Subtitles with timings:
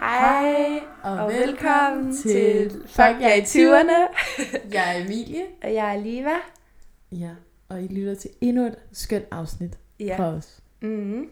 [0.00, 4.16] Hej og, og velkommen til Fuck jeg i 20'erne.
[4.74, 5.42] Jeg er Emilie.
[5.62, 6.36] Og jeg er Liva.
[7.12, 7.30] Ja,
[7.68, 10.18] og I lytter til endnu et skønt afsnit ja.
[10.18, 10.62] fra os.
[10.80, 11.30] Mm-hmm.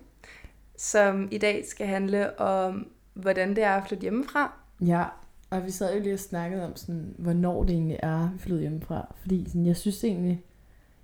[0.76, 4.58] Som i dag skal handle om, hvordan det er at flytte hjemmefra.
[4.80, 5.04] Ja,
[5.50, 8.60] og vi sad jo lige og snakkede om, sådan, hvornår det egentlig er, vi flytter
[8.60, 9.14] hjemmefra.
[9.20, 10.42] Fordi sådan, jeg synes egentlig,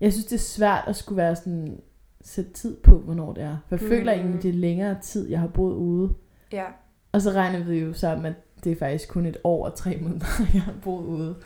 [0.00, 1.80] jeg synes det er svært at skulle være sådan,
[2.20, 3.56] sætte tid på, hvornår det er.
[3.68, 3.88] For jeg mm.
[3.88, 6.14] føler egentlig, det er længere tid, jeg har boet ude.
[6.52, 6.64] Ja.
[7.14, 9.98] Og så regner vi jo sammen, at det er faktisk kun et år og tre
[10.02, 11.36] måneder, jeg har boet ude.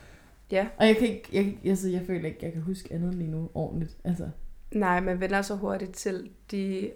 [0.51, 0.69] Ja.
[0.77, 3.51] Og jeg kan ikke, jeg, altså, jeg føler ikke, jeg kan huske andet lige nu
[3.55, 3.97] ordentligt.
[4.05, 4.29] Altså.
[4.73, 6.91] Nej, man vender så hurtigt til de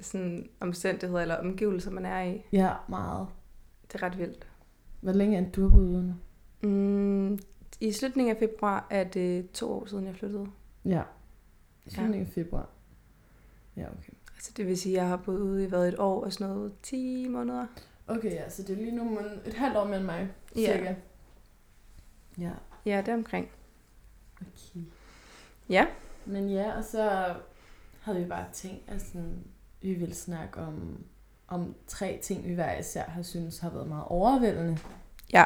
[0.00, 2.42] sådan, omstændigheder eller omgivelser, man er i.
[2.52, 3.26] Ja, meget.
[3.92, 4.46] Det er ret vildt.
[5.00, 6.14] Hvor længe er du boet ude nu?
[6.68, 7.38] Mm,
[7.80, 10.46] I slutningen af februar er det to år siden, jeg flyttede.
[10.84, 11.02] Ja,
[11.86, 12.68] i slutningen af februar.
[13.76, 14.12] Ja, okay.
[14.34, 16.46] Altså det vil sige, at jeg har boet ude i været et år og sådan
[16.46, 17.66] noget 10 måneder.
[18.06, 20.94] Okay, ja, så det er lige nu et halvt år mellem mig, cirka.
[22.38, 22.50] Ja.
[22.84, 22.96] Ja.
[23.00, 23.50] Det er omkring.
[24.40, 24.80] Okay.
[25.68, 25.86] Ja.
[26.26, 27.34] Men ja, og så
[28.00, 29.44] havde vi bare tænkt, at sådan,
[29.82, 31.04] vi ville snakke om,
[31.48, 34.78] om tre ting, vi hver især har synes har været meget overvældende.
[35.32, 35.44] Ja.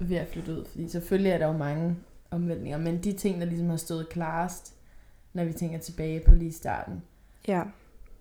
[0.00, 0.64] Ved at flytte ud.
[0.64, 1.96] Fordi selvfølgelig er der jo mange
[2.30, 4.74] omvæltninger, men de ting, der ligesom har stået klarest,
[5.32, 7.02] når vi tænker tilbage på lige starten.
[7.48, 7.62] Ja.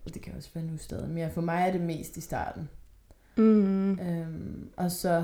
[0.06, 2.69] Og det kan også være nu stadig, men for mig er det mest i starten.
[3.38, 3.91] Mm.
[3.91, 5.23] Øhm, og så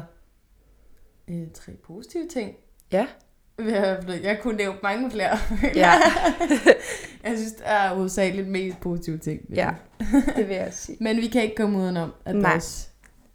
[1.28, 2.55] øh, tre positive ting.
[2.92, 3.08] Ja.
[3.59, 5.38] Jeg, jeg kunne nævne mange flere.
[5.75, 5.92] Ja.
[7.23, 9.42] jeg synes, der er hovedsageligt mest positive ting.
[9.50, 9.72] Ja,
[10.36, 10.97] det vil jeg sige.
[11.03, 12.50] Men vi kan ikke komme udenom, at Nej.
[12.50, 12.88] der også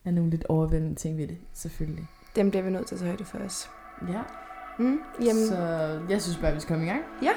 [0.04, 2.06] er nogle lidt overvældende ting ved det, selvfølgelig.
[2.36, 3.70] Dem bliver vi nødt til at tage højde for os.
[4.08, 4.20] Ja.
[4.78, 5.46] Mm, jamen.
[5.46, 5.56] Så
[6.10, 7.02] jeg synes bare, vi skal komme i gang.
[7.22, 7.32] Ja.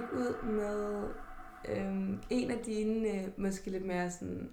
[0.00, 1.08] Lægge ud med
[1.68, 4.50] øhm, en af dine øh, måske lidt mere sådan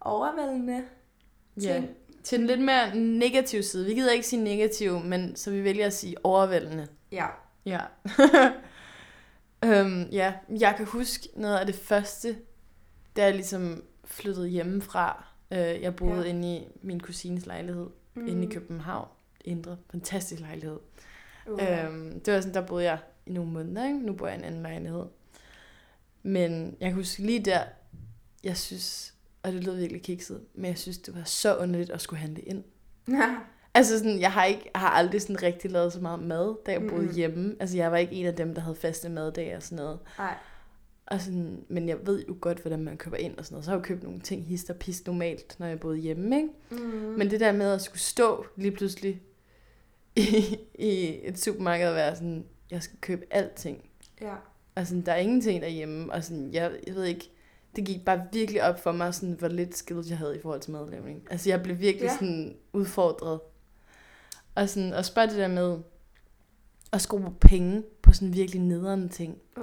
[0.00, 0.84] overvældende
[1.60, 1.84] ting?
[1.84, 1.84] Ja,
[2.22, 3.86] til en lidt mere negativ side.
[3.86, 6.88] Vi gider ikke sige negativ, men så vi vælger at sige overvældende.
[7.12, 7.26] Ja.
[7.66, 7.80] Ja.
[9.64, 12.36] øhm, ja, jeg kan huske noget af det første,
[13.16, 15.24] da jeg ligesom flyttede hjemmefra.
[15.50, 16.28] Øh, jeg boede ja.
[16.28, 18.26] inde i min kusines lejlighed, mm.
[18.26, 19.08] inde i København.
[19.44, 20.78] Indre, fantastisk lejlighed.
[21.48, 23.98] Øhm, det var sådan, der boede jeg i nogle måneder, ikke?
[23.98, 25.04] Nu bor jeg i en anden lejlighed.
[26.22, 27.60] Men jeg kan huske lige der,
[28.44, 32.00] jeg synes, og det lød virkelig kikset, men jeg synes, det var så underligt at
[32.00, 32.64] skulle handle ind.
[33.74, 36.80] Altså sådan, jeg har, ikke, har aldrig sådan rigtig lavet så meget mad, da jeg
[36.80, 37.14] boede Mm-mm.
[37.14, 37.56] hjemme.
[37.60, 39.98] Altså jeg var ikke en af dem, der havde faste maddage og sådan noget.
[40.18, 40.34] Nej.
[41.06, 43.64] Og sådan, men jeg ved jo godt, hvordan man køber ind og sådan noget.
[43.64, 46.36] Så har jeg jo købt nogle ting hist og pist normalt, når jeg boede hjemme,
[46.36, 46.48] ikke?
[46.70, 46.76] Mm.
[47.18, 49.22] Men det der med at skulle stå lige pludselig
[50.16, 53.90] i, i et supermarked og være sådan, jeg skal købe alting.
[54.20, 54.34] Ja.
[54.74, 56.12] Og sådan, der er ingenting derhjemme.
[56.12, 57.30] Og sådan, jeg, jeg ved ikke,
[57.76, 60.60] det gik bare virkelig op for mig, sådan, hvor lidt skills jeg havde i forhold
[60.60, 61.22] til madlavning.
[61.30, 62.12] Altså jeg blev virkelig Ja.
[62.14, 63.40] sådan udfordret.
[64.54, 65.78] Og sådan, også bare det der med
[66.92, 69.38] at skrue penge på sådan virkelig nederen ting.
[69.56, 69.62] Uh,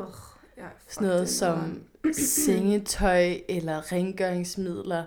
[0.57, 5.03] ja, Sådan noget som sengetøj eller rengøringsmidler.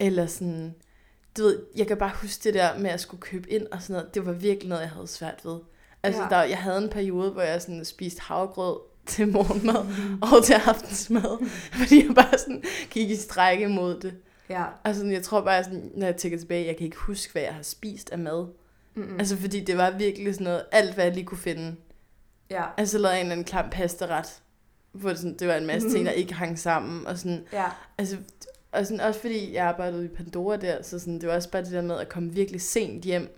[0.00, 0.74] Eller sådan,
[1.36, 3.92] du ved, jeg kan bare huske det der med at skulle købe ind og sådan
[3.94, 4.14] noget.
[4.14, 5.58] Det var virkelig noget, jeg havde svært ved.
[6.02, 6.28] Altså, Ja.
[6.28, 9.86] der, jeg havde en periode, hvor jeg sådan spiste havregrød til morgenmad
[10.32, 11.46] og til aftensmad.
[11.80, 14.14] Fordi jeg bare sådan gik i strække mod det.
[14.50, 14.64] Ja.
[14.84, 17.54] Altså, jeg tror bare, sådan, når jeg tænker tilbage, jeg kan ikke huske, hvad jeg
[17.54, 18.46] har spist af mad.
[18.94, 19.18] Mm-mm.
[19.18, 21.76] Altså, fordi det var virkelig sådan noget, alt hvad jeg lige kunne finde.
[22.50, 22.64] ja.
[22.76, 24.26] Altså, så lavede en eller anden klam pastaret,
[24.92, 27.06] hvor det, sådan, det var en masse ting, der ikke hang sammen.
[27.06, 27.64] Og sådan, Ja.
[27.98, 28.16] altså,
[28.76, 31.62] og sådan, også fordi jeg arbejdede i Pandora der, så sådan, det var også bare
[31.64, 33.28] det der med at komme virkelig sent hjem,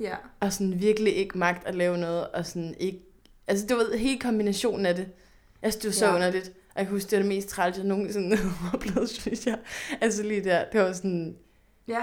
[0.00, 0.14] Ja.
[0.40, 3.00] og sådan virkelig ikke magt at lave noget, og sådan ikke...
[3.46, 5.06] Altså, det var hele kombinationen af det.
[5.62, 6.14] Jeg synes, det var så Ja.
[6.14, 6.48] underligt.
[6.48, 9.58] Og jeg kan huske, det var det mest træls, jeg nogensinde har oplevet, synes jeg.
[10.00, 11.36] Altså lige der, det var sådan...
[11.88, 12.00] Ja.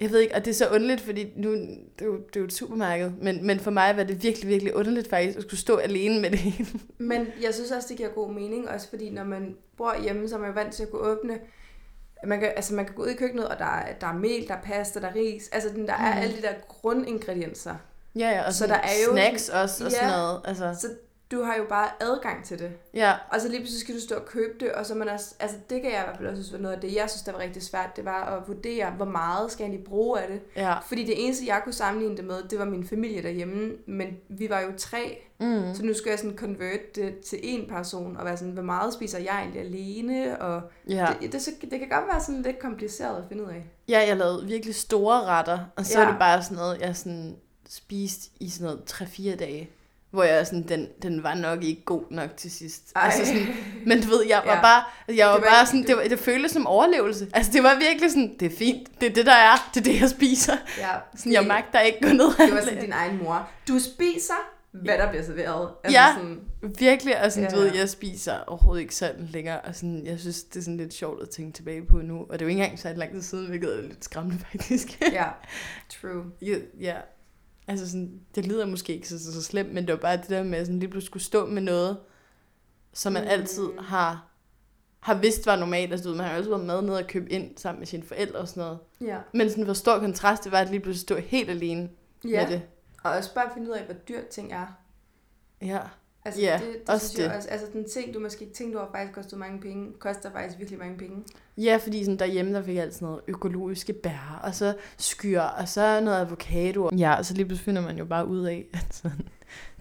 [0.00, 2.40] Jeg ved ikke, og det er så underligt, fordi nu, det er jo, det er
[2.40, 5.60] jo et supermarked, men, men for mig var det virkelig, virkelig underligt faktisk, at skulle
[5.60, 6.68] stå alene med det hele.
[6.98, 10.34] Men jeg synes også, det giver god mening, også fordi når man bor hjemme, så
[10.36, 11.38] er man vant til at kunne åbne
[12.26, 14.48] man kan, altså man kan gå ud i køkkenet, og der er, der er mel,
[14.48, 15.48] der er pasta, der er ris.
[15.52, 16.22] Altså den, der er Mhm.
[16.22, 17.74] alle de der grundingredienser.
[18.18, 19.96] Ja, ja, og Så der er er jo- snacks også, og Ja.
[19.96, 20.40] sådan noget.
[20.44, 20.88] Altså, Så
[21.32, 22.70] du har jo bare adgang til det.
[22.94, 25.34] ja, Og så lige pludselig skal du stå og købe det, og så man også,
[25.40, 27.22] altså det kan jeg i hvert fald også synes var noget af det, jeg synes,
[27.22, 30.28] der var rigtig svært, det var at vurdere, hvor meget skal jeg egentlig bruge af
[30.28, 30.40] det.
[30.56, 30.78] ja.
[30.78, 34.50] Fordi det eneste, jeg kunne sammenligne det med, det var min familie derhjemme, men vi
[34.50, 35.74] var jo tre, Mm.
[35.74, 38.94] så nu skal jeg sådan convert det til en person, og være sådan, hvor meget
[38.94, 41.06] spiser jeg egentlig alene, og Ja.
[41.22, 43.64] det, det, så- det kan godt være sådan lidt kompliceret at finde ud af.
[43.88, 46.04] ja, jeg lavede virkelig store retter, og så ja.
[46.06, 47.36] er det bare sådan noget, jeg sådan
[47.68, 49.70] spiste i sådan noget 3-4 dage.
[50.14, 52.92] Hvor jeg sådan, den, den var nok ikke god nok til sidst.
[52.96, 53.02] Ej.
[53.04, 53.46] Altså sådan,
[53.86, 54.60] men du ved, jeg var Ja.
[54.62, 54.84] bare,
[55.16, 57.28] jeg var, Det var bare sådan, det, var, det føltes som overlevelse.
[57.34, 59.84] Altså det var virkelig sådan, det er fint, det er det, der er, det er
[59.92, 60.56] det, jeg spiser.
[60.78, 63.48] Ja, Sådan, jeg magter ikke gå ned Det var sådan din egen mor.
[63.68, 64.34] Du spiser,
[64.72, 65.68] hvad der bliver serveret.
[65.84, 66.06] Altså Ja.
[66.16, 66.40] Sådan,
[66.78, 67.56] Virkelig, og sådan, ja.
[67.56, 70.76] du ved, jeg spiser overhovedet ikke sådan længere, og sådan, jeg synes, det er sådan
[70.76, 73.12] lidt sjovt at tænke tilbage på nu, og det er jo ikke engang så lang
[73.12, 75.00] tid siden, hvilket er lidt skræmmende faktisk.
[75.12, 75.24] ja,
[76.00, 76.24] true.
[76.42, 76.94] ja, ja,
[77.66, 80.28] altså sådan, det lyder måske ikke så, så, så slemt, men det var bare det
[80.28, 81.96] der med, at sådan lige pludselig skulle stå med noget,
[82.92, 83.28] som man Mm.
[83.30, 84.28] altid har,
[85.00, 87.58] har vidst var normalt, altså man har jo altid været med ned og købe ind
[87.58, 89.18] sammen med sine forældre og sådan noget, Ja.
[89.34, 91.90] men sådan, hvor stor kontrast det var, at lige pludselig stå helt alene
[92.24, 92.42] ja.
[92.46, 92.62] med det.
[93.02, 94.66] Og også bare finde ud af, hvor dyrt ting er.
[95.62, 95.80] Ja,
[96.26, 97.36] Altså, Ja, det, det også synes jeg det.
[97.36, 97.48] også.
[97.48, 100.78] Altså, den ting, du måske ikke tænkte over, faktisk kostede mange penge, koster faktisk virkelig
[100.78, 101.24] mange penge.
[101.58, 105.68] Ja, fordi sådan derhjemme, der fik jeg altid noget økologiske bær, og så skyr, og
[105.68, 106.90] så noget avocado.
[106.98, 109.28] Ja, og så lige pludselig finder man jo bare ud af, at sådan,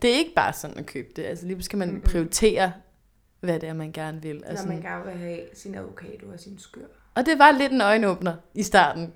[0.01, 1.24] det er ikke bare sådan at købe det.
[1.24, 2.01] Altså lige pludselig skal man Mm-mm.
[2.01, 2.72] prioritere,
[3.40, 4.36] hvad det er, man gerne vil.
[4.36, 6.86] Når Altså, man gerne vil have sin avocado og sin skyr.
[7.16, 9.13] og det var lidt en øjenåbner i starten.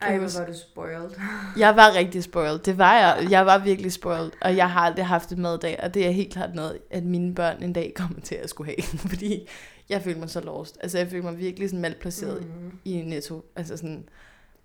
[0.00, 1.10] Ej, hvor var du spoiled.
[1.58, 2.58] Jeg var rigtig spoiled.
[2.58, 3.26] Det var jeg.
[3.30, 4.30] Jeg var virkelig spoiled.
[4.40, 5.80] Og jeg har aldrig haft et maddag.
[5.82, 8.74] Og det er helt klart noget, at mine børn en dag kommer til at skulle
[8.76, 8.98] have.
[9.10, 9.48] Fordi
[9.88, 10.78] jeg følte mig så lost.
[10.80, 12.78] Altså jeg følte mig virkelig sådan malplaceret Mm.
[12.84, 13.44] i Netto.
[13.56, 14.08] Altså sådan,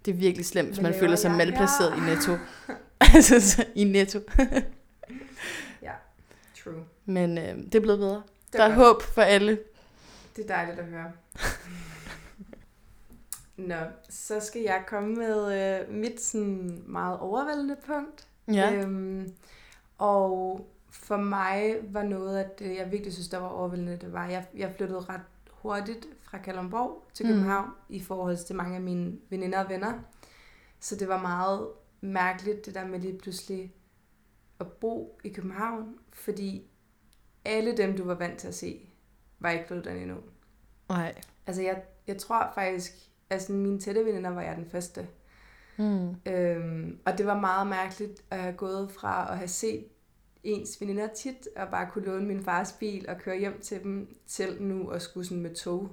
[0.06, 2.08] det er virkelig slemt, hvis man føler sig jeg malplaceret her?
[2.08, 2.38] i Netto.
[3.16, 4.20] altså så, i Netto.
[6.64, 6.84] True.
[7.06, 8.16] Men øh, det er blevet bedre.
[8.16, 8.78] Det Der er godt.
[8.78, 9.60] håb for alle.
[10.36, 11.12] Det er dejligt at høre.
[13.58, 13.76] Nå,
[14.10, 18.28] så skal jeg komme med øh, mit sådan meget overvældende punkt.
[18.48, 18.74] Ja.
[18.74, 19.34] Øhm,
[19.98, 24.26] og for mig var noget af det, jeg virkelig synes, der var overvældende, det var,
[24.26, 25.22] at jeg, jeg flyttede ret
[25.52, 27.32] hurtigt fra Kalundborg til Mm.
[27.32, 27.96] København mm.
[27.96, 29.94] i forhold til mange af mine veninder og venner.
[30.80, 31.68] Så det var meget
[32.02, 33.74] mærkeligt, det der med lige pludselig
[34.60, 36.68] at bo i København, fordi
[37.46, 38.90] alle dem, du var vant til at se,
[39.40, 40.18] var ikke flyttet derind endnu.
[40.90, 41.16] Nej.
[41.48, 45.08] Altså, jeg, jeg tror faktisk, altså mine tætte veninder var jeg den første.
[45.78, 46.16] Mm.
[46.26, 49.86] Øhm, og det var meget mærkeligt at have gået fra at have set
[50.44, 54.16] ens veninder tit, og bare kunne låne min fars bil og køre hjem til dem,
[54.28, 55.90] til nu at skulle sådan med tog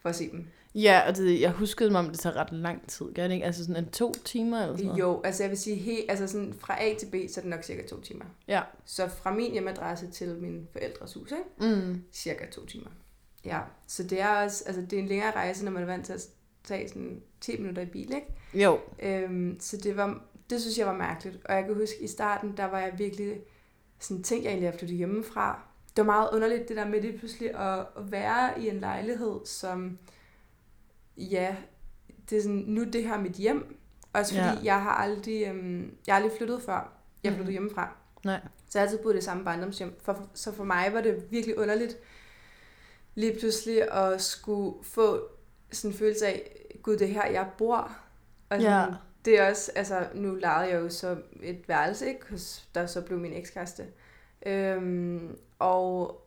[0.00, 0.46] for at se dem.
[0.74, 3.46] Ja, og det, jeg huskede mig om, det tager ret lang tid, gør det ikke?
[3.46, 5.00] Altså sådan en to timer eller sådan noget?
[5.00, 7.50] Jo, altså jeg vil sige, he, altså sådan fra A til B, så er det
[7.50, 8.24] nok cirka to timer.
[8.48, 8.62] Ja.
[8.84, 11.74] Så fra min hjemmeadresse til min forældres hus, ikke?
[11.74, 12.02] Mm.
[12.12, 12.90] cirka to timer.
[13.44, 16.06] Ja, så det er også, altså det er en længere rejse, når man er vant
[16.06, 16.20] til at
[16.64, 18.34] tage sådan 10 minutter i bil, ikke?
[18.64, 18.78] Jo.
[19.02, 20.20] Øhm, så det var,
[20.50, 21.38] det synes jeg var mærkeligt.
[21.44, 23.40] Og jeg kan huske, i starten, der var jeg virkelig
[23.98, 25.62] sådan, tænkte jeg egentlig at flytte hjemmefra.
[25.96, 29.40] Det var meget underligt, det der med det pludselig at, at være i en lejlighed,
[29.46, 29.98] som,
[31.16, 31.56] ja,
[32.30, 33.76] det er sådan, nu er det her mit hjem.
[34.12, 34.74] Også fordi Ja.
[34.74, 36.92] jeg har aldrig, øhm, jeg har aldrig flyttet før.
[37.24, 37.52] Jeg flyttede Mhm.
[37.52, 37.96] hjemmefra.
[38.24, 38.40] Nej.
[38.68, 39.94] Så jeg har altid boet i det samme barndomshjem.
[40.02, 41.96] For, så for mig var det virkelig underligt
[43.18, 45.28] lige pludselig at skulle få
[45.72, 47.76] sådan en følelse af, gud, det er her, jeg bor.
[48.50, 48.86] Og sådan, Ja.
[49.24, 52.20] det er også, altså nu lejede jeg jo så et værelse, ikke,
[52.74, 53.86] der så blev min ekskæreste.
[54.46, 56.20] Øhm, og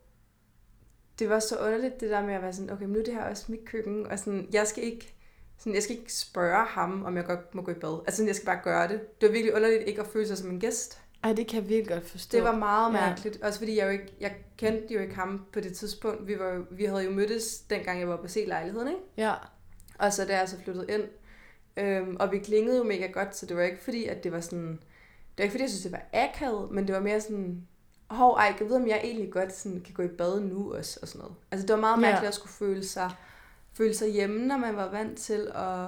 [1.20, 3.14] det var så underligt, det der med at være sådan, okay, men nu er det
[3.14, 5.14] her også mit køkken, og sådan, jeg skal ikke,
[5.58, 8.00] sådan, jeg skal ikke spørge ham, om jeg godt må gå i bad.
[8.06, 9.22] Altså, sådan, jeg skal bare gøre det.
[9.22, 11.01] Det var virkelig underligt ikke at føle sig som en gæst.
[11.24, 12.38] Ej, det kan jeg virkelig godt forstå.
[12.38, 13.08] Det var meget Ja.
[13.08, 13.40] mærkeligt.
[13.42, 13.48] Ja.
[13.48, 16.28] Også fordi jeg jo ikke, jeg kendte jo ikke ham på det tidspunkt.
[16.28, 19.00] Vi, var, vi havde jo mødtes, dengang jeg var på se lejligheden, ikke?
[19.18, 19.34] Ja.
[20.00, 21.04] Og så da jeg så flyttede ind.
[21.78, 24.40] Øhm, og vi klingede jo mega godt, så det var ikke fordi, at det var
[24.40, 24.68] sådan...
[24.72, 27.68] Det var ikke fordi, jeg synes, det var akavet, men det var mere sådan...
[28.10, 31.00] Hov, ej, jeg ved, om jeg egentlig godt sådan, kan gå i bad nu også,
[31.02, 31.36] og sådan noget.
[31.52, 32.02] Altså, det var meget Ja.
[32.02, 33.12] mærkeligt at skulle føle sig,
[33.74, 35.88] føle sig hjemme, når man var vant til at,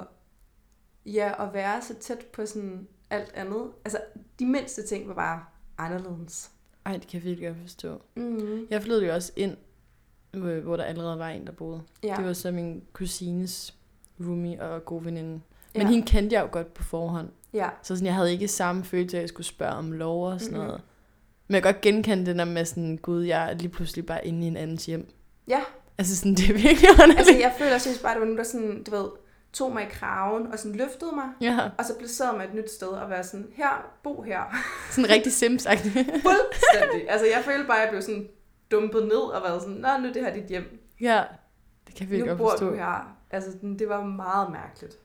[1.06, 3.64] ja, at være så tæt på sådan alt andet.
[3.86, 3.98] Altså,
[4.40, 5.44] de mindste ting var bare
[5.78, 6.52] anderledes.
[6.86, 8.02] Ej, det kan jeg virkelig godt forstå.
[8.16, 8.68] Mm.
[8.70, 9.58] Jeg flyttede jo også ind,
[10.34, 11.82] øh, hvor der allerede var en, der boede.
[12.04, 12.16] Ja.
[12.18, 13.74] Det var så min kusines
[14.20, 15.30] roomie og god veninde.
[15.74, 15.88] Men Ja.
[15.88, 17.30] hende kendte jeg jo godt på forhånd.
[17.54, 20.26] Ja, Så sådan, jeg havde ikke samme følelse af, at jeg skulle spørge om lov
[20.28, 20.66] og sådan Mhm.
[20.68, 20.82] noget.
[21.48, 24.28] Men jeg kan godt genkende det der med sådan, gud, jeg er lige pludselig bare
[24.28, 25.08] inde i en andens hjem.
[25.48, 25.62] ja.
[25.98, 27.20] Altså sådan, det er virkelig underligt.
[27.20, 29.06] Altså, jeg føler synes bare, at det var nogen, der sådan, du ved,
[29.54, 32.72] tog mig i kraven og sådan løftede mig, Ja, og så placerede mig et nyt
[32.72, 34.42] sted og være sådan, her, bo her.
[34.92, 35.68] sådan rigtig sims
[36.28, 37.10] Fuldstændig.
[37.10, 38.28] altså, jeg følte bare, at jeg blev sådan
[38.72, 40.80] dumpet ned og været sådan, nå, nu er det her dit hjem.
[41.02, 41.24] Ja,
[41.88, 42.70] det kan Nu virkelig bor godt forstå.
[42.70, 43.16] du her.
[43.32, 44.98] Altså, det var meget mærkeligt.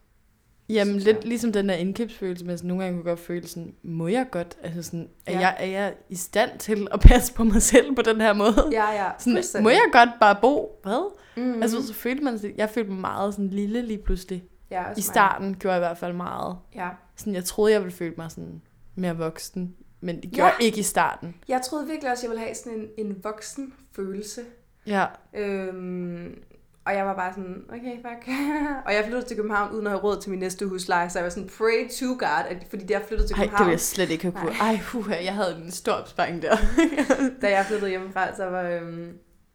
[0.68, 3.75] Jamen lidt ligesom den der indkøbsfølelse, men sådan, nogle gange kunne jeg godt føle sådan,
[3.82, 4.56] må jeg godt?
[4.62, 5.38] Altså sådan, er, Ja.
[5.40, 8.68] jeg, er jeg i stand til at passe på mig selv på den her måde?
[8.72, 9.10] Ja, ja,
[9.42, 10.80] Sådan, må jeg godt bare bo?
[10.82, 11.12] Hvad?
[11.37, 11.62] Mm.
[11.62, 14.44] Altså så følte man, sig- jeg følte mig meget sådan lille lige pludselig.
[14.70, 15.04] ja, I mig.
[15.04, 16.56] starten gjorde jeg i hvert fald meget.
[16.75, 16.88] Ja.
[17.16, 18.62] Sådan, jeg troede, jeg ville føle mig sådan
[18.94, 20.64] mere voksen, men det gjorde Ja.
[20.64, 21.34] ikke i starten.
[21.48, 24.40] Jeg troede virkelig også, jeg ville have sådan en, en voksen følelse.
[24.87, 25.06] Ja.
[25.37, 26.42] Øhm,
[26.88, 28.28] og jeg var bare sådan, okay, fuck.
[28.87, 31.25] og jeg flyttede til København uden at have råd til min næste husleje, så jeg
[31.25, 33.59] var sådan, pray to God, at, fordi da jeg flyttede til Ej, København...
[33.59, 34.52] det ville jeg slet ikke have kunne.
[34.61, 36.57] Ej, huha, jeg havde en stor opsparing der.
[37.42, 38.62] da jeg flyttede hjemmefra, så var...
[38.62, 39.12] Øhm,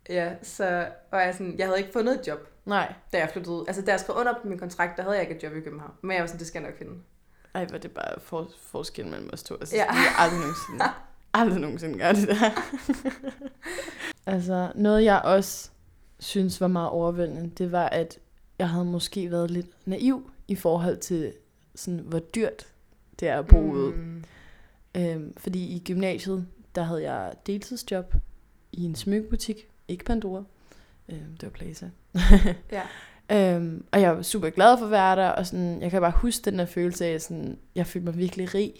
[0.10, 2.94] ja, så var jeg sådan, jeg havde ikke fundet et job, Nej.
[3.14, 3.64] da jeg flyttede.
[3.68, 5.60] Altså, da jeg skrev under på min kontrakt, der havde jeg ikke et job i
[5.62, 5.92] København.
[6.02, 6.94] Men jeg var sådan, det skal jeg nok finde.
[7.56, 9.56] Ej, hvor er det bare for, forskel mellem os to.
[9.56, 9.86] Altså, Ja.
[9.94, 10.86] jeg aldrig nogensinde,
[11.34, 12.50] aldrig nogensinde gøre det der.
[14.26, 15.70] altså, noget jeg også
[16.24, 18.20] synes var meget overvældende, det var, at
[18.60, 21.34] jeg havde måske været lidt naiv i forhold til,
[21.76, 22.68] sådan, hvor dyrt
[23.20, 23.92] det er at bo ude.
[23.92, 24.24] Mm.
[24.98, 28.16] Øhm, fordi i gymnasiet, der havde jeg deltidsjob
[28.72, 29.68] i en smykkebutik.
[29.88, 30.44] Ikke Pandora.
[31.10, 31.90] Øhm, det var Plaza.
[32.72, 32.84] Ja.
[33.56, 36.14] øhm, og jeg var super glad for at være der, og sådan, jeg kan bare
[36.16, 38.74] huske den der følelse af, at sådan, jeg følte mig virkelig rig.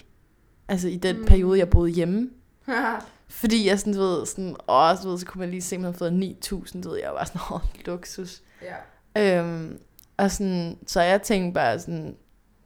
[0.68, 1.26] Altså i den mm.
[1.26, 2.30] periode, jeg boede hjemme.
[3.34, 5.82] Fordi jeg sådan, du ved, sådan, åh, du ved, så kunne man lige se, at
[5.82, 8.42] man havde fået 9.000, du ved, jeg var sådan, åh, luksus.
[8.62, 9.40] ja.
[9.40, 9.80] Øhm,
[10.18, 12.18] og sådan, så jeg tænkte bare sådan,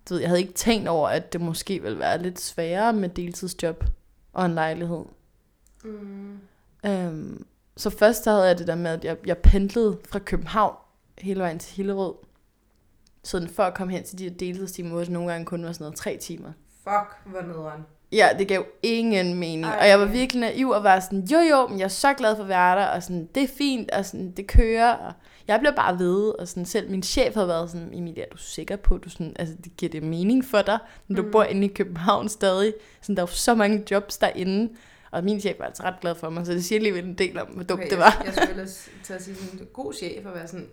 [0.10, 3.10] du ved, jeg havde ikke tænkt over, at det måske ville være lidt sværere med
[3.10, 3.84] deltidsjob
[4.34, 5.06] og en lejlighed.
[5.84, 6.40] Mm.
[6.86, 7.46] Øhm,
[7.78, 10.76] så først så havde jeg det der med, at jeg, jeg pendlede fra København
[11.18, 12.14] hele vejen til Hillerød.
[13.24, 15.72] Sådan for at komme hen til de her deltidstimer, hvor det nogle gange kun var
[15.72, 16.52] sådan noget tre timer.
[16.84, 17.86] Fuck, hvor nederen.
[18.12, 19.66] Ja, det gav ingen mening.
[19.66, 19.78] Ej.
[19.82, 22.36] Og jeg var virkelig naiv og var sådan, jo jo, men jeg er så glad
[22.36, 25.14] for at være der, og sådan, det er fint, og sådan, det kører, og
[25.48, 28.38] jeg bliver bare ved, og sådan, selv min chef havde været sådan, Emilie, er du
[28.38, 31.32] sikker på, du sådan, altså, det giver det mening for dig, når du Mm.
[31.32, 32.74] bor inde i København stadig?
[33.02, 34.70] Sådan, der er jo så mange jobs derinde,
[35.12, 37.40] og min chef var altså ret glad for mig, så det siger alligevel en del
[37.40, 38.16] om, hvor dumt Okay, det var.
[38.20, 40.68] Jeg, jeg skulle ellers til at sige sådan, en god chef og være sådan,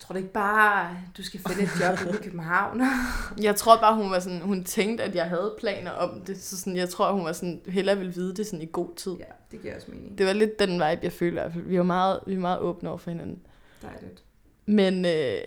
[0.00, 2.80] tror du ikke bare, du skal finde et job i København?
[3.42, 6.58] Jeg tror bare, hun var sådan, hun tænkte, at jeg havde planer om det, så
[6.58, 9.12] sådan, jeg tror, hun var sådan, hellere ville vide det sådan i god tid.
[9.12, 10.18] ja, det giver også mening.
[10.18, 11.40] Det var lidt den vibe, jeg føler.
[11.42, 11.64] i hvert fald.
[11.64, 13.38] Vi var meget, vi var meget åbne over for hinanden.
[13.82, 14.22] Dejligt.
[14.66, 15.38] Men, øh,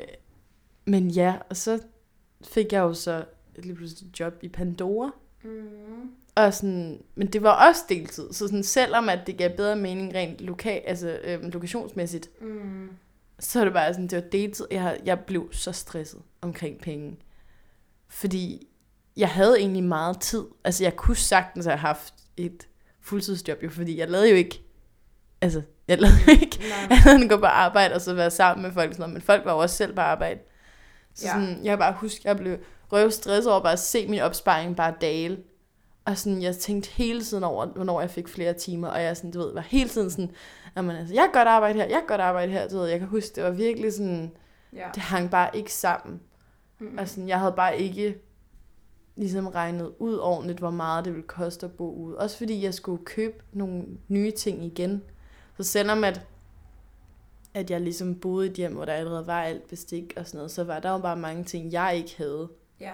[0.86, 1.79] men ja, og så
[2.44, 3.25] fik jeg jo så
[3.56, 5.12] lige pludselig et job i Pandora.
[5.44, 6.12] Mm.
[6.36, 10.13] Og sådan, men det var også deltid, så sådan, selvom at det gav bedre mening
[10.15, 12.89] rent lokal, altså, øh, lokationsmæssigt, Mm.
[13.39, 14.65] Så er det bare sådan, det var deltid.
[14.72, 17.17] Jeg, jeg blev så stresset omkring penge.
[18.10, 18.67] Fordi
[19.17, 20.43] jeg havde egentlig meget tid.
[20.63, 22.67] Altså jeg kunne sagtens have haft et
[23.01, 24.63] fuldtidsjob jo, fordi jeg lavede jo ikke,
[25.41, 26.60] altså jeg lavede jo ikke
[26.91, 28.91] andet end at gå på arbejde og så være sammen med folk.
[28.93, 29.13] Sådan noget.
[29.13, 30.39] Men folk var jo også selv på arbejde.
[31.13, 31.31] Så Ja.
[31.34, 32.58] sådan, jeg kan bare huske, jeg blev
[32.91, 35.38] røv stresset over bare at se min opsparing bare dale.
[36.05, 39.31] Og sådan, jeg tænkte hele tiden over, hvornår jeg fik flere timer, og jeg sådan,
[39.31, 40.31] du ved, var hele tiden sådan,
[40.75, 42.99] jamen, altså, jeg kan godt arbejde her, jeg kan godt arbejde her, du ved, jeg
[42.99, 44.31] kan huske, det var virkelig sådan,
[44.73, 44.88] Ja.
[44.95, 46.21] det hang bare ikke sammen.
[46.79, 46.97] Mm.
[46.97, 48.17] Og sådan, jeg havde bare ikke
[49.15, 52.17] ligesom regnet ud ordentligt, hvor meget det ville koste at bo ude.
[52.17, 55.01] Også fordi jeg skulle købe nogle nye ting igen.
[55.57, 56.21] Så selvom at,
[57.53, 60.38] at jeg ligesom boede i et hjem, hvor der allerede var alt bestik og sådan
[60.38, 62.49] noget, så var der jo bare mange ting, jeg ikke havde,
[62.79, 62.91] Ja.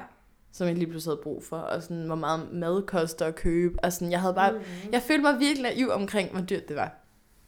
[0.51, 1.57] som jeg lige pludselig havde brug for.
[1.57, 3.83] Og sådan, hvor meget mad koster at købe.
[3.83, 4.59] Og sådan, jeg havde bare, Mm.
[4.91, 6.95] jeg følte mig virkelig naiv omkring, hvor dyrt det var.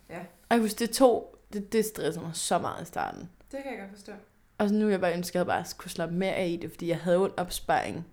[0.09, 0.19] Ja.
[0.19, 3.29] Og jeg husker, det tog, det, det stressede mig så meget i starten.
[3.51, 4.11] Det kan jeg godt forstå.
[4.57, 6.71] Og så nu jeg bare ønsket, at jeg bare kunne slappe mere af i det,
[6.71, 8.05] fordi jeg havde jo en opsparing,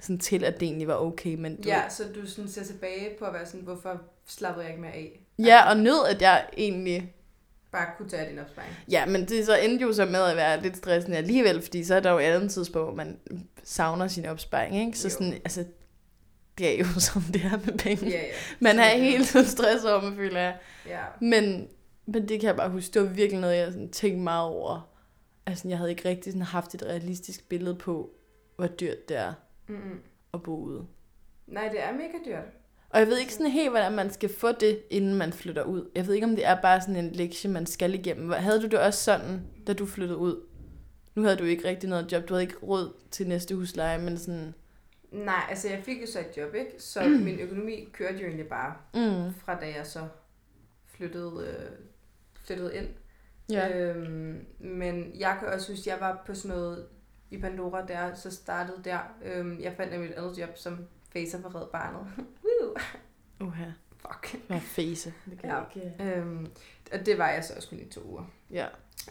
[0.00, 1.34] sådan til at det egentlig var okay.
[1.34, 4.72] Men du Ja, så du sådan ser tilbage på at være sådan, hvorfor slappede jeg
[4.72, 5.20] ikke mere af?
[5.38, 7.14] ja, og nød, at jeg egentlig...
[7.72, 8.72] Bare kunne tage din opsparing.
[8.90, 11.94] Ja, men det så endte jo så med at være lidt stressende alligevel, fordi så
[11.94, 13.18] er der jo et andet tidspunkt, hvor man
[13.64, 14.98] savner sin opsparing, ikke?
[14.98, 15.12] Så Jo.
[15.12, 15.64] sådan, altså,
[16.58, 18.06] det er jo som det er med penge.
[18.06, 18.32] Ja, ja.
[18.60, 20.56] Man er helt tiden stresset over, man føler jeg.
[20.86, 21.00] Ja.
[21.20, 21.68] Men,
[22.06, 24.90] men det kan jeg bare huske, det var virkelig noget, jeg sådan tænkte meget over.
[25.46, 28.10] Altså, jeg havde ikke rigtig sådan haft et realistisk billede på,
[28.56, 29.32] hvor dyrt det er
[29.68, 29.98] Mm-mm.
[30.34, 30.86] at bo ude.
[31.46, 32.44] Nej, det er mega dyrt.
[32.90, 35.90] Og jeg ved ikke sådan helt, hvordan man skal få det, inden man flytter ud.
[35.94, 38.30] Jeg ved ikke, om det er bare sådan en lektie, man skal igennem.
[38.30, 40.46] Havde du det også sådan, da du flyttede ud?
[41.14, 42.28] Nu havde du ikke rigtig noget job.
[42.28, 44.54] Du havde ikke råd til næste husleje, men sådan...
[45.14, 46.70] Nej, altså jeg fik jo så et job, ikke?
[46.78, 50.08] Så min økonomi kørte jo egentlig bare Mm, fra da jeg så
[50.86, 51.78] flyttede, øh,
[52.46, 52.88] flyttede ind.
[53.50, 53.78] ja.
[53.78, 56.86] Øhm, men jeg kan også huske, at jeg var på sådan noget
[57.30, 58.98] i Pandora der, så startede der.
[59.24, 60.78] Øhm, jeg fandt nemlig et andet job som
[61.12, 62.06] facer for Red Barnet.
[62.44, 62.74] Woo!
[63.48, 63.64] Uha.
[63.96, 64.42] Fuck.
[64.46, 65.14] Hvad fase.
[65.30, 65.60] Det kan Ja.
[65.76, 65.94] ikke...
[66.16, 66.46] Øhm,
[66.92, 68.24] og det var jeg så også kun i to uger.
[68.50, 68.66] Ja.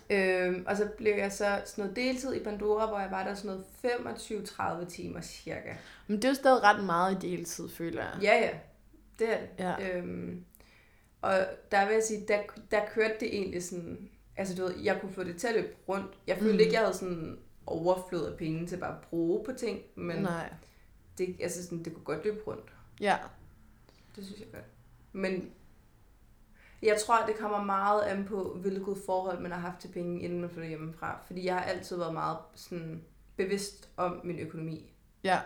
[0.10, 3.34] Øhm, og så blev jeg så sådan noget deltid i Pandora, hvor jeg var der
[3.34, 5.74] sådan noget 25-30 timer cirka.
[6.08, 8.20] Men det er jo stadig ret meget i deltid, føler jeg.
[8.22, 8.50] Ja, ja.
[9.20, 9.50] Det er det.
[9.60, 9.98] Ja.
[9.98, 10.46] Øhm,
[11.22, 11.38] og
[11.72, 12.40] der vil jeg sige, der,
[12.72, 14.10] der kørte det egentlig sådan...
[14.38, 16.12] Altså du ved, jeg kunne få det til at løbe rundt.
[16.28, 16.60] Jeg følte Mm.
[16.60, 20.54] ikke, jeg havde sådan overflod af penge til bare at bruge på ting, men Nej.
[21.18, 22.74] det, altså sådan, det kunne godt løbe rundt.
[23.02, 23.18] Ja.
[24.16, 24.66] det synes jeg godt.
[25.12, 25.52] Men
[26.84, 30.42] jeg tror, det kommer meget an på, hvilket forhold man har haft til penge, inden
[30.42, 31.20] man flytter hjemmefra.
[31.26, 33.02] Fordi jeg har altid været meget sådan,
[33.38, 34.94] bevidst om min økonomi.
[35.24, 35.40] Ja.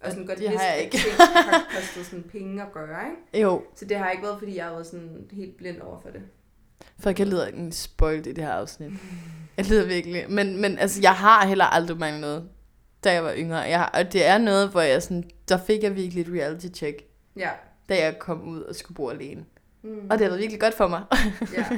[0.00, 0.96] Og sådan godt Det har vidst, jeg at ikke.
[0.96, 2.98] ting har kostet sådan penge at gøre,
[3.32, 3.42] ikke?
[3.46, 6.08] Jo, Så det har ikke været, fordi jeg har været sådan helt blind over for
[6.10, 6.22] det.
[6.98, 8.92] for jeg lyder en spoilt i det her afsnit.
[9.56, 10.24] Jeg lyder virkelig.
[10.30, 12.48] Men, men altså, jeg har heller aldrig manglet noget,
[13.04, 13.56] da jeg var yngre.
[13.58, 16.66] Jeg, har- og det er noget, hvor jeg sådan, der fik jeg virkelig et reality
[16.74, 17.02] check,
[17.36, 17.50] Ja.
[17.88, 19.44] da jeg kom ud og skulle bo alene.
[19.82, 20.06] Mm.
[20.10, 21.02] Og det har været virkelig godt for mig.
[21.54, 21.64] ja.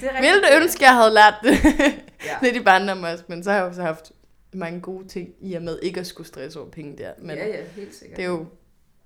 [0.00, 1.50] Det er Ville du ønske, jeg havde lært det
[2.26, 2.36] Ja.
[2.42, 4.12] lidt i barndommen også, men så har jeg også haft
[4.52, 7.12] mange gode ting i og med ikke at skulle stresse over penge der.
[7.18, 8.16] Men ja, ja, helt sikkert.
[8.16, 8.46] det er jo,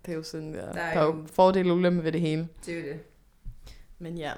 [0.06, 2.20] det er jo sådan, der, Der der er er, jo fordele og ulemper ved det
[2.20, 2.48] hele.
[2.66, 3.00] Det er jo det.
[3.98, 4.32] Men ja,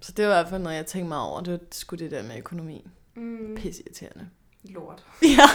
[0.00, 1.40] så det var i hvert fald noget, jeg tænkte meget over.
[1.40, 2.86] Det var sgu det der med økonomi.
[3.16, 3.54] Mm.
[3.56, 4.28] Pisse irriterende.
[4.64, 5.04] Lort.
[5.22, 5.48] Ja.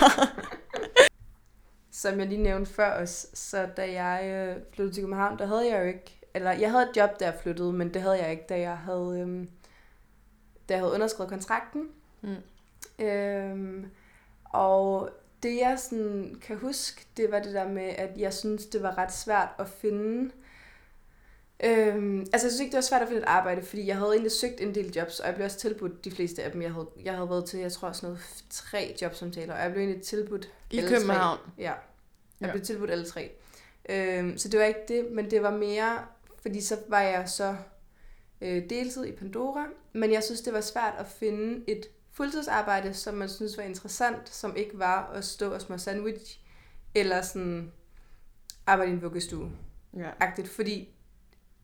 [1.91, 5.69] Som jeg lige nævnte før os, så da jeg øh, flyttede til København, der havde
[5.71, 8.31] jeg jo ikke, eller jeg havde et job, da jeg flyttede, men det havde jeg
[8.31, 9.49] ikke, da jeg havde, øhm,
[10.69, 11.89] da jeg havde underskrevet kontrakten.
[12.21, 12.35] Mm.
[13.05, 13.85] Øhm,
[14.43, 15.09] og
[15.43, 18.97] det jeg sådan kan huske, det var det der med, at jeg synes, det var
[18.97, 20.31] ret svært at finde...
[21.63, 24.11] Øhm, altså jeg synes ikke, det var svært at finde et arbejde, fordi jeg havde
[24.11, 26.61] egentlig søgt en del jobs, og jeg blev også tilbudt de fleste af dem.
[26.61, 29.83] Jeg havde, jeg havde været til, jeg tror sådan noget tre jobsamtaler, og jeg blev
[29.83, 30.97] egentlig tilbudt I alle tre.
[30.97, 31.39] København.
[31.57, 31.77] Ja, jeg
[32.47, 32.51] Ja.
[32.51, 33.31] blev tilbudt alle tre.
[33.89, 36.05] Øhm, så det var ikke det, men det var mere,
[36.45, 37.55] fordi så var jeg så
[38.41, 43.13] øh, deltid i Pandora, men jeg synes, det var svært at finde et fuldtidsarbejde, som
[43.13, 46.39] man synes var interessant, som ikke var at stå og små sandwich,
[46.95, 47.71] eller sådan
[48.67, 49.51] arbejde i en vuggestue.
[49.97, 50.09] Ja.
[50.19, 50.89] Agtigt, fordi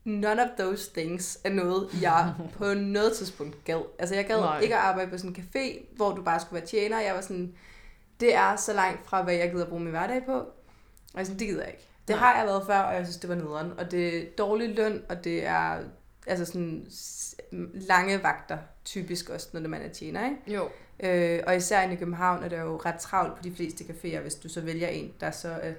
[0.04, 3.82] none of those things er noget, jeg på noget tidspunkt gad.
[3.98, 4.60] Altså jeg gad Nej.
[4.60, 7.00] Ikke at arbejde på sådan en café, hvor du bare skulle være tjener.
[7.00, 7.54] Jeg var sådan,
[8.20, 10.38] det er så langt fra, hvad jeg gider bruge min hverdag på.
[11.14, 11.91] Og jeg sådan, det gider jeg ikke.
[12.08, 13.72] Det har jeg været før, og jeg synes, det var nederen.
[13.78, 15.78] Og det er dårlig løn, og det er
[16.26, 16.86] altså sådan
[17.74, 20.54] lange vagter, typisk også, når man er tjener, ikke?
[20.54, 20.68] Jo.
[21.00, 24.34] Øh, og især i København er det jo ret travlt på de fleste caféer, hvis
[24.34, 25.60] du så vælger en, der så...
[25.64, 25.74] Øh,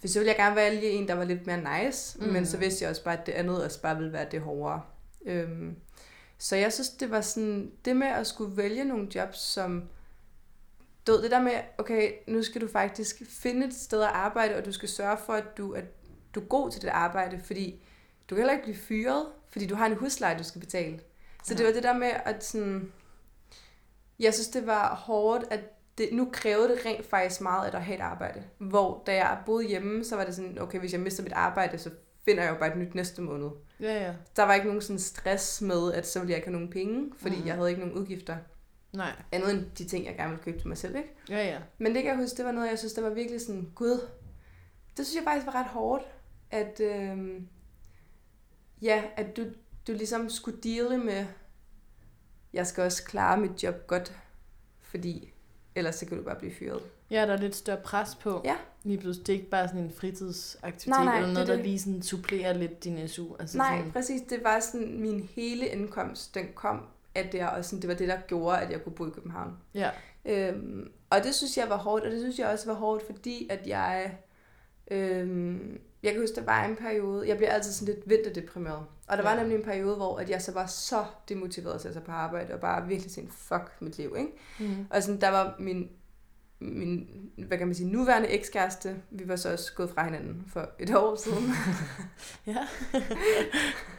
[0.00, 2.18] hvis så ville jeg gerne vælge en, der var lidt mere nice.
[2.20, 2.26] Mm.
[2.26, 4.82] men så vidste jeg også bare, at det andet også bare ville være det hårdere.
[5.26, 5.76] Øhm,
[6.38, 9.82] så jeg synes, det var sådan, det med at skulle vælge nogle jobs, som,
[11.06, 14.56] du ved, det der med, okay, nu skal du faktisk finde et sted at arbejde,
[14.56, 15.84] og du skal sørge for, at du, at
[16.34, 17.82] du er god til det arbejde, fordi
[18.30, 21.00] du kan heller ikke blive fyret, fordi du har en husleje, du skal betale.
[21.44, 21.66] Så det Ja.
[21.66, 22.92] var det der med, at sådan,
[24.18, 25.60] jeg synes, det var hårdt, at
[25.98, 28.42] det, nu krævede det rent faktisk meget, at at have et arbejde.
[28.58, 31.78] Hvor da jeg boede hjemme, så var det sådan, okay, hvis jeg mister mit arbejde,
[31.78, 31.90] så
[32.24, 33.48] finder jeg jo bare et nyt næste måned.
[33.80, 34.12] Ja, ja.
[34.36, 37.12] Der var ikke nogen sådan stress med, at så ville jeg ikke have nogen penge,
[37.16, 37.46] fordi Mhm.
[37.46, 38.36] jeg havde ikke nogen udgifter.
[38.92, 39.12] Nej.
[39.32, 41.08] Andet end de ting, jeg gerne ville købe til mig selv, ikke?
[41.28, 41.58] Ja, ja.
[41.78, 44.00] Men det kan jeg huske, det var noget, jeg synes, der var virkelig sådan, gud,
[44.96, 46.04] det synes jeg faktisk var ret hårdt,
[46.50, 47.48] at, øhm,
[48.82, 49.44] ja, at du,
[49.86, 51.26] du ligesom skulle deale med,
[52.52, 54.12] jeg skal også klare mit job godt,
[54.80, 55.32] fordi
[55.74, 56.82] ellers så kan du bare blive fyret.
[57.10, 58.40] Ja, der er lidt større pres på.
[58.44, 58.56] Ja.
[58.84, 59.26] Lige pludselig.
[59.26, 61.66] Det er ikke bare sådan en fritidsaktivitet, Nej, nej, eller noget, det er der det.
[61.70, 63.34] lige sådan supplerer lidt din SU.
[63.38, 67.64] Altså Nej, Sådan, præcis, det var sådan, min hele indkomst, den kom af det, og
[67.64, 69.52] sådan, det var det, der gjorde, at jeg kunne bo i København.
[69.74, 69.90] ja.
[70.28, 73.48] Øhm, og det synes jeg var hårdt, og det synes jeg også var hårdt, fordi
[73.50, 74.16] at jeg...
[74.90, 78.82] Øhm, jeg kan huske, der var en periode, jeg bliver altid sådan lidt vinterdeprimeret.
[79.08, 79.40] Og der var Ja.
[79.40, 82.54] nemlig en periode, hvor at jeg så var så demotiveret til at tage på arbejde,
[82.54, 84.30] og bare virkelig sådan, fuck mit liv, ikke?
[84.60, 84.86] Mm.
[84.90, 85.90] Og sådan, der var min,
[86.60, 87.06] min,
[87.48, 90.94] hvad kan man sige, nuværende ekskæreste, vi var så også gået fra hinanden for et
[90.94, 91.52] år siden.
[92.46, 92.66] Ja.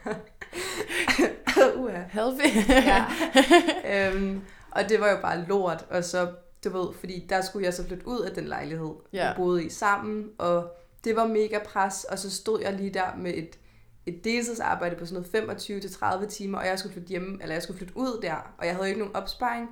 [1.77, 2.01] Uha.
[2.09, 2.69] Healthy.
[2.69, 3.05] ja.
[4.13, 4.41] øhm,
[4.71, 6.31] og det var jo bare lort, og så,
[6.63, 9.29] du ved, fordi der skulle jeg så flytte ud af den lejlighed, Ja.
[9.29, 10.71] vi boede i sammen, og
[11.03, 13.59] det var mega pres, og så stod jeg lige der med et,
[14.05, 17.77] et deltidsarbejde på sådan noget 25-30 timer, og jeg skulle flytte hjem, eller jeg skulle
[17.77, 19.69] flytte ud der, og jeg havde jo ikke nogen opsparing,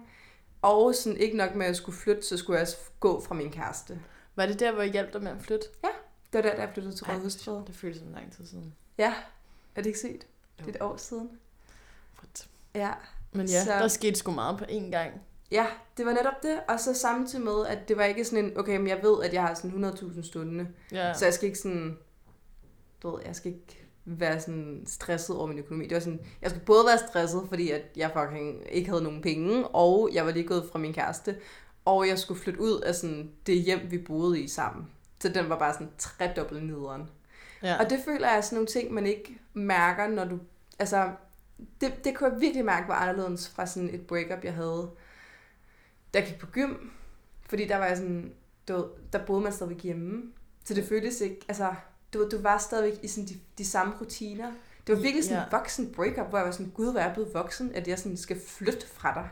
[0.65, 3.35] og sådan ikke nok med at jeg skulle flytte, så skulle jeg også gå fra
[3.35, 3.99] min kæreste.
[4.35, 5.65] Var det der, hvor jeg hjalp dig med at flytte?
[6.33, 7.63] Det var der, da jeg flyttede til Rådhusstræde.
[7.67, 8.73] Det føles som lang tid siden.
[8.97, 9.13] Ja,
[9.75, 10.27] er det ikke set?
[10.59, 11.29] Det er et år siden.
[12.19, 12.47] What?
[12.75, 12.91] Ja.
[13.31, 15.11] Men ja, Så- der skete sgu meget på én gang.
[15.51, 16.59] Ja, det var netop det.
[16.67, 19.33] Og så samtidig med, at det var ikke sådan en, okay, men jeg ved, at
[19.33, 20.67] jeg har sådan 100.000 stående.
[20.91, 21.07] Ja.
[21.07, 21.13] Ja.
[21.13, 21.97] Så jeg skal ikke sådan,
[23.03, 25.83] du ved, jeg skal ikke være sådan stresset over min økonomi.
[25.83, 29.21] Det var sådan, jeg skulle både være stresset, fordi at jeg fucking ikke havde nogen
[29.21, 31.35] penge, og jeg var lige gået fra min kæreste,
[31.85, 34.87] og jeg skulle flytte ud af sådan det hjem, vi boede i sammen.
[35.19, 37.09] Så den var bare sådan tredobbelt nederen.
[37.63, 37.79] ja.
[37.83, 40.39] Og det føler jeg er sådan nogle ting, man ikke mærker, når du...
[40.79, 41.11] Altså,
[41.81, 44.89] det, det kunne jeg virkelig mærke var anderledes fra sådan et breakup, jeg havde,
[46.13, 46.73] da jeg gik på gym.
[47.49, 48.33] Fordi der var jeg sådan...
[48.67, 50.23] Du ved, der boede man stadigvæk hjemme.
[50.65, 51.39] Så det føltes ikke...
[51.47, 51.73] Altså,
[52.17, 54.51] du, du var stadigvæk i sådan de, de samme rutiner.
[54.87, 55.57] Det var virkelig sådan en Ja.
[55.57, 58.17] voksen breakup, hvor jeg var sådan, gud, hvor er jeg blevet voksen, at jeg sådan
[58.17, 59.29] skal flytte fra dig.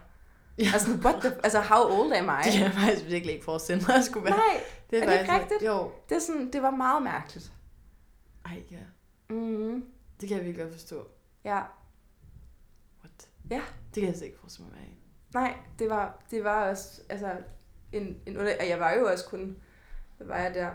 [0.57, 0.69] Ja.
[0.73, 2.43] Altså, what the, altså, how old am I?
[2.45, 4.35] Det kan jeg faktisk virkelig ikke forestille mig, at skulle være.
[4.37, 5.61] Nej, det er det ikke rigtigt?
[5.65, 5.91] Jo.
[6.09, 7.53] det, er sådan, det var meget mærkeligt.
[8.45, 8.77] Ej, ja.
[9.35, 9.85] Mm,
[10.21, 11.07] Det kan jeg virkelig godt forstå.
[11.43, 11.61] ja,
[13.03, 13.27] What?
[13.51, 13.61] Ja.
[13.95, 14.97] Det kan jeg slet ikke forestille mig i.
[15.33, 17.31] nej, det var, det var også, altså,
[17.91, 19.57] en, en, og jeg var jo også kun,
[20.17, 20.69] hvad var jeg der?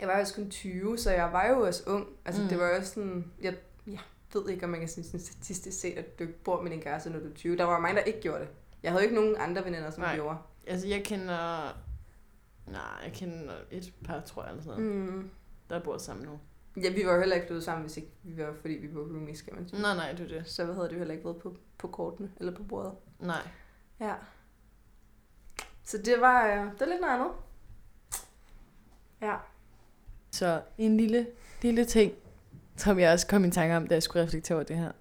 [0.00, 2.08] Jeg var jo også kun 20, så jeg var jo også ung.
[2.24, 2.48] Altså, Mm.
[2.48, 3.98] det var jo sådan, jeg, jeg
[4.34, 6.80] ved ikke, om man kan sige sådan statistisk set, at du ikke bor med din
[6.80, 7.56] kæreste, når du er 20.
[7.56, 8.48] Der var mange, der ikke gjorde det.
[8.82, 10.14] Jeg havde ikke nogen andre veninder, som Nej.
[10.14, 10.38] gjorde.
[10.66, 11.66] Altså, jeg kender...
[12.66, 15.30] Nej, jeg kender et par, tror jeg, eller sådan noget, Mm.
[15.70, 16.38] der bor sammen nu.
[16.82, 19.00] Ja, vi var jo heller ikke blevet sammen, hvis ikke vi var, fordi vi var
[19.00, 19.82] roomies, skal man sige.
[19.82, 20.50] Nej, nej, det er det.
[20.50, 22.92] Så hvad havde det jo heller ikke været på, på kortene, eller på bordet.
[23.20, 23.48] Nej.
[24.00, 24.14] Ja.
[25.84, 27.30] Så det var, øh, det var lidt noget andet.
[29.20, 29.36] Ja.
[30.34, 31.26] Så en lille,
[31.62, 32.12] lille ting,
[32.76, 34.92] som jeg også kom i tanke om, da jeg skulle reflektere over det her.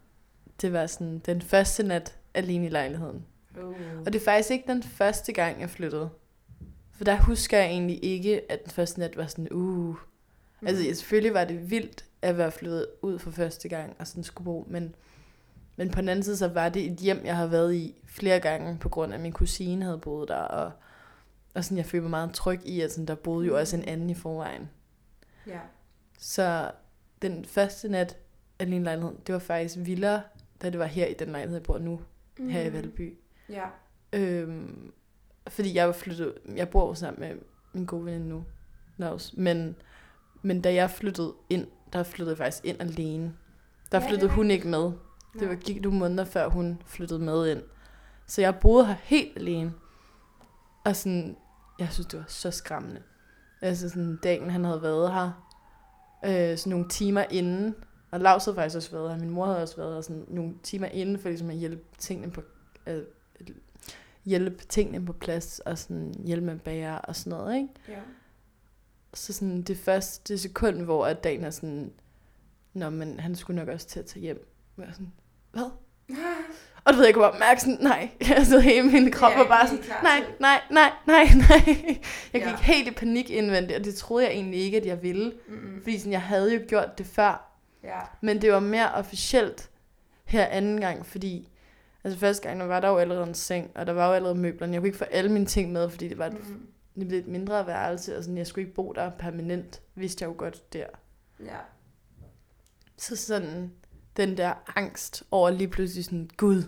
[0.62, 3.26] Det var sådan den første nat alene i lejligheden.
[3.62, 3.76] Uh.
[4.06, 6.10] Og det er faktisk ikke den første gang, jeg flyttede.
[6.92, 9.88] For der husker jeg egentlig ikke, at den første nat var sådan, uh.
[9.88, 10.68] Mm.
[10.68, 14.46] Altså selvfølgelig var det vildt at være flyttet ud for første gang og sådan skulle
[14.46, 14.96] bo, men,
[15.76, 18.40] men på den anden side, så var det et hjem, jeg har været i flere
[18.40, 20.72] gange, på grund af, at min kusine havde boet der, og,
[21.54, 23.84] og sådan, jeg følte mig meget tryg i, at sådan, der boede jo også en
[23.84, 24.70] anden i forvejen.
[25.48, 25.60] Ja.
[26.20, 26.72] Så
[27.22, 28.18] den første nat
[28.60, 30.22] alene i lejligheden, det var faktisk vildere,
[30.62, 32.02] da det var her i den lejlighed, jeg bor nu,
[32.40, 32.50] mm.
[32.50, 33.18] her i Valby.
[33.50, 33.66] Ja.
[34.14, 34.92] Øhm,
[35.48, 37.36] fordi jeg var flyttet, jeg bor jo sammen med
[37.74, 38.46] min gode veninde nu,
[38.98, 39.34] Laus.
[39.38, 39.76] Men,
[40.42, 43.34] men da jeg flyttede ind, der flyttede jeg faktisk ind alene.
[43.92, 44.92] Der Ja, flyttede hun ikke med.
[45.40, 47.64] Det var, gik nogle måneder før hun flyttede med ind.
[48.28, 49.74] Så jeg boede her helt alene.
[50.86, 51.38] Og sådan,
[51.80, 53.02] jeg synes, det var så skræmmende.
[53.64, 55.50] Altså sådan, dagen han havde været her,
[56.26, 57.76] øh, sådan nogle timer inden,
[58.12, 60.54] og Lars havde faktisk også været her, min mor havde også været her, sådan nogle
[60.64, 62.42] timer inden, for ligesom at hjælpe tingene på,
[62.88, 63.04] øh,
[64.26, 67.70] hjælpe tingene på plads, og sådan hjælpe med bager og sådan noget, ikke?
[67.88, 68.00] Ja.
[69.14, 71.94] Så sådan det første sekund, hvor at dagen er sådan,
[72.74, 74.48] Nå, men han skulle nok også til at tage hjem.
[74.78, 75.14] Jeg er sådan,
[75.52, 75.70] hvad?
[76.86, 79.68] Og du ved, jeg kunne bare mærke sådan, nej, altså hele min krop var bare
[79.68, 81.76] sådan, nej, nej, nej, nej, nej.
[82.34, 82.50] Jeg Ja.
[82.50, 85.34] gik helt i panik indvendigt, og det troede jeg egentlig ikke, at jeg ville.
[85.48, 85.80] Mm-mm.
[85.84, 87.50] Fordi sådan, jeg havde jo gjort det før,
[87.84, 88.00] Ja.
[88.22, 89.70] men det var mere officielt
[90.26, 91.50] her anden gang, fordi
[92.04, 94.36] altså første gang, der var der jo allerede en seng, og der var jo allerede
[94.40, 94.74] møblerne.
[94.74, 96.68] Jeg kunne ikke få alle mine ting med, fordi det var et, Mm-mm.
[97.00, 100.28] det blev et mindre værelse, og sådan, jeg skulle ikke bo der permanent, vidste jeg
[100.30, 100.86] jo godt der.
[101.40, 101.56] Ja.
[102.98, 103.72] Så sådan
[104.18, 106.64] den der angst over lige pludselig sådan, gud,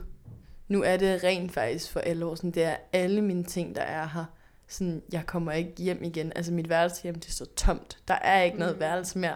[0.68, 2.36] nu er det rent faktisk for alle år.
[2.36, 4.26] Sådan, det er alle mine ting, der er her.
[4.68, 6.32] Sådan, jeg kommer ikke hjem igen.
[6.36, 7.98] Altså mit værelse hjem, det står tomt.
[8.08, 8.80] Der er ikke noget Mm.
[8.80, 9.36] værelse mere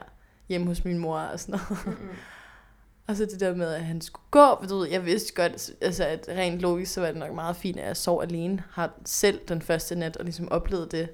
[0.50, 1.86] hjemme hos min mor og sådan noget.
[1.86, 2.10] Mm-mm.
[3.08, 5.72] Og så det der med, at han skulle gå, for du ved, jeg vidste godt,
[5.82, 8.94] altså at rent logisk, så var det nok meget fint, at jeg sov alene, har
[9.06, 11.10] selv den første nat, og ligesom oplevet det.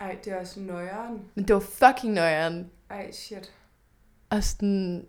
[0.00, 1.20] Ej, det er også nøjeren.
[1.34, 2.70] Men det var fucking nøjeren.
[2.90, 3.52] Ej, shit.
[4.30, 5.06] Og sådan,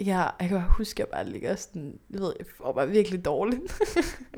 [0.00, 2.88] ja, jeg kan bare huske, at jeg bare ligger sådan, jeg ved, jeg får bare
[2.88, 3.80] virkelig dårligt.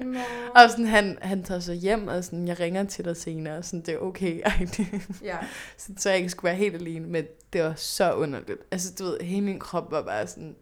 [0.05, 0.18] Nå.
[0.57, 3.64] Og sådan, han, han tager så hjem, og sådan, jeg ringer til dig senere, og
[3.64, 4.87] sådan, det er okay, ej, det,
[5.22, 5.38] Ja.
[5.77, 8.61] så, så jeg ikke skulle være helt alene, men det var så underligt.
[8.70, 10.57] Altså, du ved, hele min krop var bare sådan,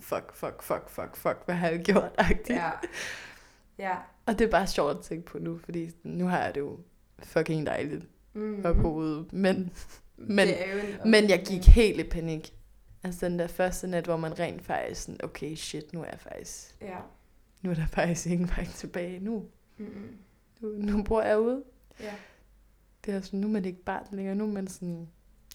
[0.00, 2.50] fuck, fuck, fuck, fuck, fuck, hvad har jeg gjort, agtigt.
[2.58, 2.70] Ja.
[3.78, 3.94] Ja.
[4.26, 6.78] Og det er bare sjovt at tænke på nu, fordi nu har jeg det jo
[7.22, 8.82] fucking dejligt Mm-hmm.
[8.82, 9.26] bo ude.
[9.32, 9.72] Men,
[10.16, 10.54] men, en
[11.10, 12.54] men jeg gik helt i panik.
[13.02, 16.20] Altså den der første nat, hvor man rent faktisk sådan, okay shit, nu er jeg
[16.20, 16.98] faktisk, Ja.
[17.62, 19.48] nu er der faktisk ingen vej tilbage nu.
[19.78, 20.18] Mm-mm.
[20.60, 21.64] Nu, nu bor jeg ude.
[22.00, 22.14] Ja.
[23.04, 25.08] Det er sådan, nu er man ikke barn længere, nu er man sådan,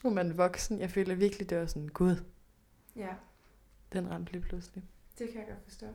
[0.04, 0.80] nu er man voksen.
[0.80, 2.16] Jeg føler virkelig, det var sådan, gud,
[2.96, 3.10] Ja.
[3.94, 4.84] den ramte lige pludselig.
[5.20, 5.86] Det kan jeg godt forstå.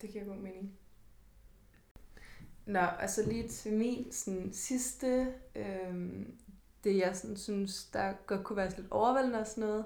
[0.00, 0.72] Det giver god mening.
[2.66, 6.38] Nå, altså lige til min sådan, sidste, øhm,
[6.84, 9.84] det jeg sådan, synes, der godt kunne være lidt overvældende og sådan noget.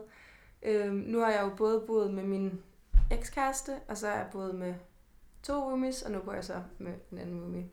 [0.63, 2.63] Øhm, nu har jeg jo både boet med min
[3.11, 4.75] ekskæreste, og så har jeg boet med
[5.43, 7.67] to roomies, og nu bor jeg så med en anden roomie.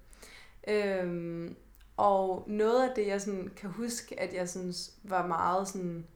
[0.67, 1.55] Øhm,
[1.97, 6.07] og noget af det, jeg sådan kan huske, at jeg synes var meget sådan,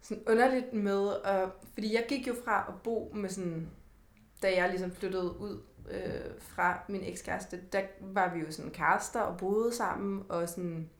[0.00, 3.70] sådan underligt med, og, fordi jeg gik jo fra at bo med sådan,
[4.42, 9.20] da jeg ligesom flyttede ud øh, fra min ekskæreste, der var vi jo sådan kærester
[9.20, 10.90] og boede sammen, og sådan,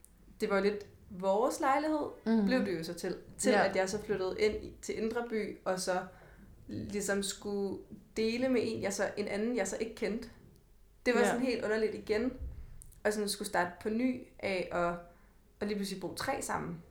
[0.41, 0.87] det var jo lidt
[1.19, 2.45] vores lejlighed, mm.
[2.45, 3.69] blev det jo så til, til Ja.
[3.69, 5.99] at jeg så flyttede ind til Indre By, og så
[6.67, 7.77] ligesom skulle
[8.17, 10.29] dele med en, jeg så, en anden, jeg så ikke kendte.
[11.05, 11.25] Det var Ja.
[11.27, 12.33] sådan helt underligt igen,
[13.03, 14.95] og sådan skulle starte på ny af, og,
[15.59, 16.81] og lige pludselig bo tre sammen.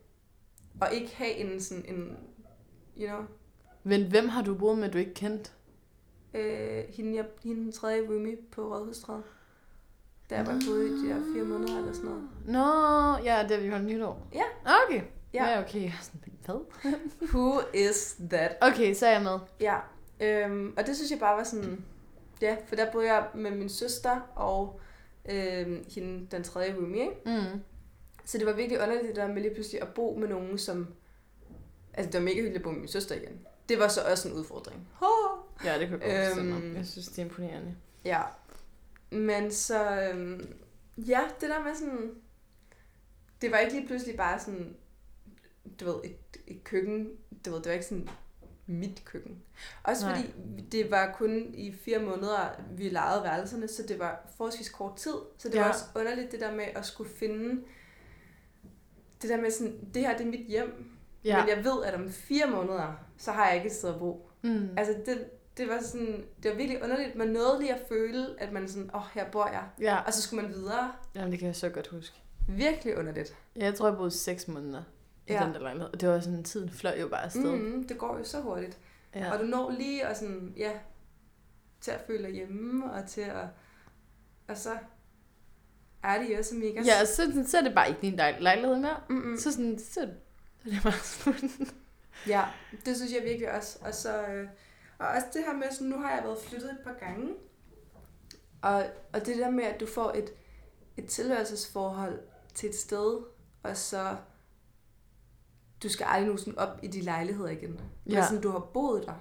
[0.81, 2.17] og ikke have en sådan en,
[3.01, 3.21] you know,
[3.83, 5.53] Men hvem har du boet med, du ikke kendt?
[6.35, 9.23] øh, hende, jeg, hende den tredje roomie på Rådhusstræde.
[10.31, 12.29] Der jeg bare boede i de der fire måneder eller sådan noget.
[12.47, 14.27] Nå, ja, det er vi holdt nytår.
[14.35, 14.43] Ja.
[14.87, 15.03] Okay.
[15.35, 15.49] Ja.
[15.49, 15.91] Ja, okay.
[16.45, 16.55] Hvad?
[17.33, 18.57] Who is that?
[18.61, 19.39] Okay, så er jeg med.
[19.61, 19.77] Ja,
[20.21, 21.85] øhm, og det synes jeg bare var sådan,
[22.43, 24.81] ja, for der boede jeg med min søster og
[25.31, 27.15] øhm, hende, den tredje roomie, ikke?
[27.27, 27.61] Mm.
[28.25, 30.87] Så det var virkelig underligt det der med lige pludselig at bo med nogen, som...
[31.95, 33.41] Altså, det var mega hyggeligt at bo med min søster igen.
[33.69, 34.89] Det var så også en udfordring.
[35.65, 36.77] Ja, det kan jeg godt Øhm.
[36.77, 37.77] Jeg synes, det er imponerende.
[38.05, 38.21] Ja.
[39.11, 40.01] Men så...
[40.01, 40.55] Øhm,
[40.97, 42.15] ja, det der med sådan...
[43.41, 44.77] Det var ikke lige pludselig bare sådan...
[45.81, 47.11] Du ved, et, et køkken.
[47.45, 48.09] Du ved, det var ikke sådan
[48.67, 49.43] mit køkken.
[49.83, 50.17] Også Nej.
[50.17, 50.33] fordi
[50.73, 55.15] det var kun i fire måneder, vi lejede værelserne, så det var forholdsvis kort tid.
[55.39, 55.61] Så det ja.
[55.61, 57.63] Var også underligt det der med at skulle finde...
[59.23, 60.91] Det der med sådan, det her det er mit hjem.
[61.25, 61.41] Ja.
[61.41, 64.31] Men jeg ved, at om fire måneder, så har jeg ikke et sted at bo.
[64.43, 64.69] Mm.
[64.77, 67.15] Altså, det, det var sådan, det var virkelig underligt.
[67.17, 69.65] Man nåede lige at føle, at man sådan, åh, oh, her bor jeg.
[69.81, 70.93] Ja, Og så skulle man videre.
[71.15, 72.17] Jamen, det kan jeg så godt huske.
[72.49, 73.37] Virkelig underligt.
[73.57, 74.83] Jeg tror, jeg boede seks måneder
[75.27, 75.45] i Ja.
[75.45, 75.91] den der lejlighed.
[75.93, 77.57] Og det var sådan, tiden fløj jo bare afsted.
[77.57, 78.79] Mm, det går jo så hurtigt.
[79.15, 79.21] Ja.
[79.21, 79.33] Ja.
[79.33, 80.73] Og du når lige at sådan, ja,
[81.81, 83.45] til at føle dig hjemme, og til at,
[84.49, 84.71] og så
[86.03, 86.83] er det jo så mega...
[86.85, 88.97] Ja, og så, så er det bare ikke din lej- lejlighed mere.
[89.09, 89.37] Mm-mm.
[89.37, 91.35] Så, sådan, så, så er det bare slut.
[92.27, 92.45] Ja,
[92.85, 93.79] det synes jeg virkelig også.
[93.83, 94.49] Og, så, øh,
[95.01, 97.29] og også det her med, sådan, nu har jeg været flyttet et par gange.
[98.63, 100.31] Og, og det der med, at du får et,
[100.97, 102.19] et tilhørelsesforhold
[102.55, 103.19] til et sted,
[103.63, 104.17] og så
[105.83, 107.71] du skal aldrig nogensinde op i de lejligheder igen.
[108.05, 108.25] Men Ja.
[108.27, 109.15] sådan, du har boet der.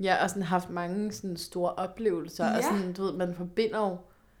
[0.00, 2.46] Ja, og sådan haft mange sådan store oplevelser.
[2.46, 2.56] Ja.
[2.56, 3.96] Og sådan, du ved, man forbinder jo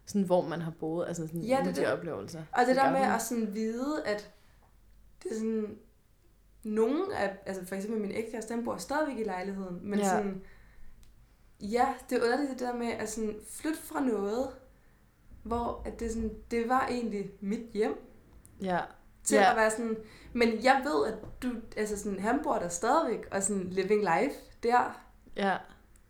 [0.06, 1.08] sådan, hvor man har boet.
[1.08, 1.92] Altså sådan Ja, det de det.
[1.92, 2.42] oplevelser.
[2.52, 4.30] Og det der med at sådan vide, at
[5.22, 5.78] det er sådan,
[6.64, 10.08] nogen af, altså for eksempel min ægkæreste, han bor stadigvæk i lejligheden, men ja.
[10.08, 10.42] sådan,
[11.60, 14.48] ja, det er underligt det der med at sådan flytte fra noget,
[15.42, 18.06] hvor at det, sådan, det var egentlig mit hjem,
[18.62, 18.80] Ja.
[19.24, 19.50] til Ja.
[19.50, 19.96] at være sådan,
[20.32, 24.34] men jeg ved, at du, altså sådan, han bor der stadigvæk, og sådan living life
[24.62, 25.00] der,
[25.36, 25.56] Ja.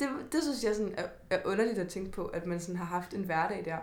[0.01, 2.85] det, det synes jeg sådan er, er underligt at tænke på, at man sådan har
[2.85, 3.79] haft en hverdag der.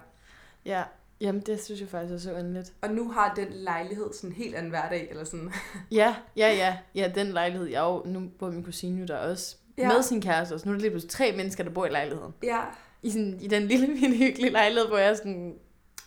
[0.66, 0.84] Ja.
[1.22, 2.74] Jamen, det synes jeg faktisk er så underligt.
[2.82, 5.54] Og nu har den lejlighed sådan en helt anden hverdag, eller sådan.
[5.92, 6.78] Ja, ja, ja.
[6.96, 7.68] Ja, den lejlighed.
[7.68, 9.56] Jeg jo, nu bor min kusine jo der også.
[9.78, 9.88] Ja.
[9.88, 10.66] Med sin kæreste også.
[10.66, 12.34] Nu er der lige pludselig tre mennesker, der bor i lejligheden.
[12.44, 12.60] Ja.
[13.04, 15.54] I, sådan, I den lille, lille hyggelige lejlighed, hvor jeg sådan...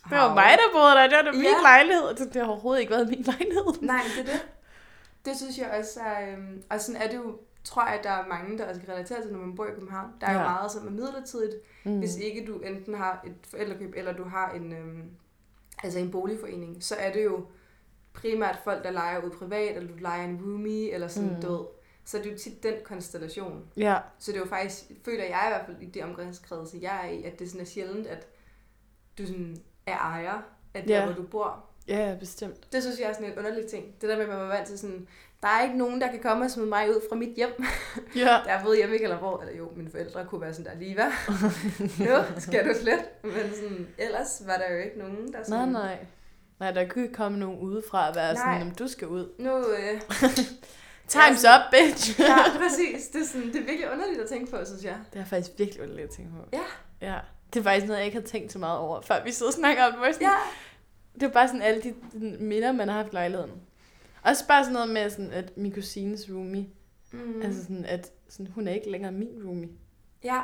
[0.03, 0.33] Det var Hav.
[0.35, 1.07] mig, der boede der.
[1.07, 1.61] Det var da min Ja.
[1.61, 2.03] lejlighed.
[2.03, 3.63] og Det, det har overhovedet ikke været min lejlighed.
[3.81, 4.41] Nej, det er det.
[5.25, 6.31] Det synes jeg også er...
[6.33, 8.89] Øhm, og sådan er det jo, tror jeg, at der er mange, der også kan
[8.89, 10.09] relatere til, når man bor i København.
[10.21, 10.37] Der er ja.
[10.39, 11.99] jo meget, som er midlertidigt, mm.
[11.99, 15.03] hvis ikke du enten har et forældrekøb, eller du har en, øhm,
[15.83, 16.83] altså en boligforening.
[16.83, 17.45] Så er det jo
[18.13, 21.41] primært folk, der leger ud privat, eller du leger en roomie, eller sådan Mm.
[21.41, 21.65] død.
[22.05, 23.65] Så det er jo tit den konstellation.
[23.77, 23.97] Ja.
[24.19, 27.09] Så det er jo faktisk, føler jeg i hvert fald i det omgangskreds, jeg er
[27.09, 28.27] i, at det sådan er sjældent, at
[29.17, 30.41] du sådan er ejer
[30.73, 31.05] af der, Ja.
[31.05, 31.65] hvor du bor.
[31.87, 32.73] Ja, ja, bestemt.
[32.73, 33.85] Det synes jeg er sådan en underlig ting.
[34.01, 35.07] Det der med, at man var vant til sådan,
[35.41, 37.49] der er ikke nogen, der kan komme og smide mig ud fra mit hjem.
[38.15, 38.21] Ja.
[38.45, 40.93] Der er både hjemme i Kalderborg, eller jo, mine forældre kunne være sådan der, lige
[40.93, 41.11] hvad?
[42.07, 42.99] nu skal du slet.
[43.23, 45.97] Men sådan, ellers var der jo ikke nogen, der Nej, sådan, nej.
[46.59, 48.43] Nej, der kunne ikke komme nogen udefra og være Nej.
[48.43, 49.29] sådan, om du skal ud.
[49.39, 50.01] nu, øh,
[51.15, 52.19] Time's up, bitch!
[52.19, 53.07] ja, præcis.
[53.07, 54.95] Det er, sådan, det er virkelig underligt at tænke på, synes jeg.
[55.13, 56.37] Det er faktisk virkelig underligt at tænke på.
[56.53, 57.07] Ja.
[57.07, 57.17] Ja.
[57.53, 59.53] Det er faktisk noget, jeg ikke har tænkt så meget over, før vi sidder og
[59.53, 59.97] snakker om det.
[59.99, 60.33] Hvor jeg Sådan, Ja,
[61.19, 61.93] Det er bare sådan alle de
[62.39, 63.51] minder, man har haft i lejligheden.
[64.23, 66.69] Også bare sådan noget med, sådan, at min kusines roomie,
[67.11, 67.41] mm.
[67.41, 69.69] altså sådan, at sådan, hun er ikke længere min roomie.
[70.23, 70.41] ja.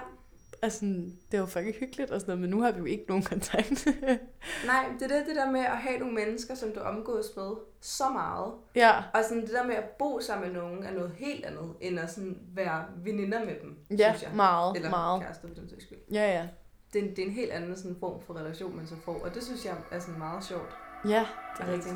[0.62, 0.86] Altså,
[1.32, 3.88] det var fucking hyggeligt og sådan noget, men nu har vi jo ikke nogen kontakt.
[4.66, 7.52] Nej, det er det, det der med at have nogle mennesker, som du omgås med
[7.82, 8.54] så meget.
[8.76, 11.74] ja, Og sådan det der med at bo sammen med nogen er noget helt andet,
[11.82, 14.36] end at sådan være veninder med dem, ja, synes jeg.
[14.36, 15.22] meget, Eller meget.
[15.22, 15.98] kærester, for den sags skyld.
[16.12, 16.48] Ja, ja.
[16.94, 19.20] Det er, en, det er en helt anden sådan form for relation, man så får.
[19.24, 21.96] Og det synes jeg er sådan meget sjovt Ja, det er have rigtigt.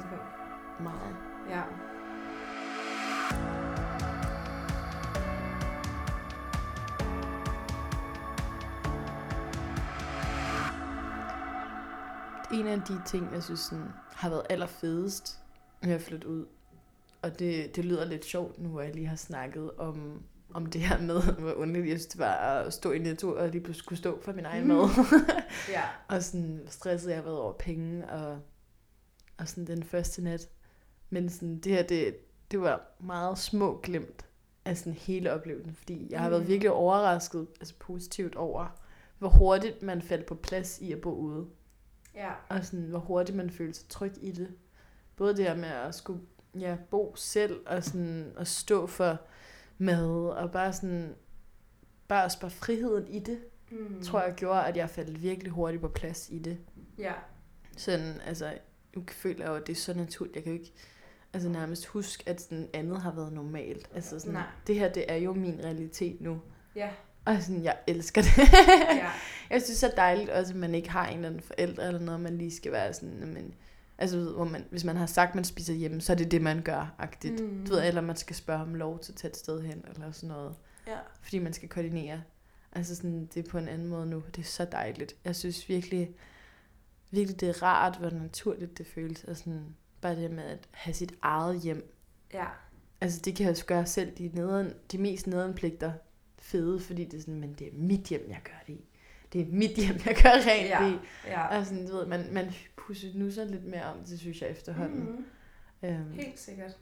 [0.80, 1.16] Meget.
[1.50, 1.62] Ja.
[12.54, 15.40] En af de ting, jeg synes sådan, har været allerfedest
[15.82, 16.46] med at flytte ud,
[17.22, 20.24] og det, det lyder lidt sjovt nu, hvor jeg lige har snakket om,
[20.54, 23.50] om det her med, hvor underligt jeg synes, det var at stå i Netto og
[23.50, 24.90] lige pludselig skulle stå for min egen mad.
[25.70, 25.84] Ja.
[26.16, 28.40] og sådan stresset jeg har været over penge, og,
[29.38, 30.50] og sådan den første nat.
[31.14, 32.16] Men sådan, det her, det,
[32.52, 34.26] det var meget små glemt
[34.66, 36.48] af sådan hele oplevelsen, fordi jeg har været Mm.
[36.48, 38.80] virkelig overrasket, altså positivt over,
[39.20, 41.48] hvor hurtigt man faldt på plads i at bo ude.
[42.16, 42.32] Ja.
[42.50, 44.48] Og sådan, hvor hurtigt man følte sig tryg i det.
[45.16, 46.22] Både det her med at skulle
[46.60, 49.18] ja, bo selv og sådan at stå for
[49.78, 51.16] mad og bare sådan
[52.08, 53.40] bare også bare friheden i det,
[53.72, 54.04] mm.
[54.04, 56.58] tror jeg gjorde, at jeg faldt virkelig hurtigt på plads i det.
[56.98, 57.14] Ja.
[57.78, 58.54] Sådan, altså,
[58.96, 60.36] nu føler jeg jo, at det er så naturligt.
[60.36, 60.74] Jeg kan jo ikke
[61.34, 63.90] altså nærmest huske, at sådan andet har været normalt.
[63.96, 64.44] Altså sådan, Nej.
[64.68, 66.42] det her, det er jo min realitet nu.
[66.76, 66.90] Ja.
[67.26, 68.38] Og sådan, jeg elsker det.
[69.04, 69.10] ja.
[69.50, 72.00] Jeg synes, det er dejligt også, at man ikke har en eller anden forældre eller
[72.00, 73.54] noget, man lige skal være sådan, men,
[73.98, 76.62] altså, hvor man, hvis man har sagt, man spiser hjemme, så er det det, man
[76.62, 77.40] gør, agtigt.
[77.40, 77.66] Mm.
[77.66, 80.12] Du ved, eller man skal spørge om lov til at tage et sted hen, eller
[80.12, 80.56] sådan noget.
[80.88, 80.98] Ja.
[81.22, 82.22] Fordi man skal koordinere.
[82.72, 84.24] Altså sådan, det er på en anden måde nu.
[84.36, 85.16] Det er så dejligt.
[85.26, 86.16] Jeg synes virkelig,
[87.12, 89.24] virkelig det er rart, hvor naturligt det føles.
[89.24, 91.94] Og sådan, bare det med at have sit eget hjem.
[92.34, 92.46] Ja.
[93.02, 95.94] Altså det kan jeg jo gøre selv de, nederen, de mest nedenpligter
[96.40, 98.86] fede, fordi det er sådan, men det er mit hjem, jeg gør det i.
[99.34, 100.92] Det er mit hjem, jeg gør rent Ja.
[100.94, 100.98] i.
[101.28, 101.58] Ja.
[101.60, 102.46] Og sådan, du ved, man, man
[102.78, 105.00] pusser nu så lidt mere om det, synes jeg efterhånden.
[105.00, 105.26] Mm.
[105.90, 106.78] Øhm, Helt sikkert.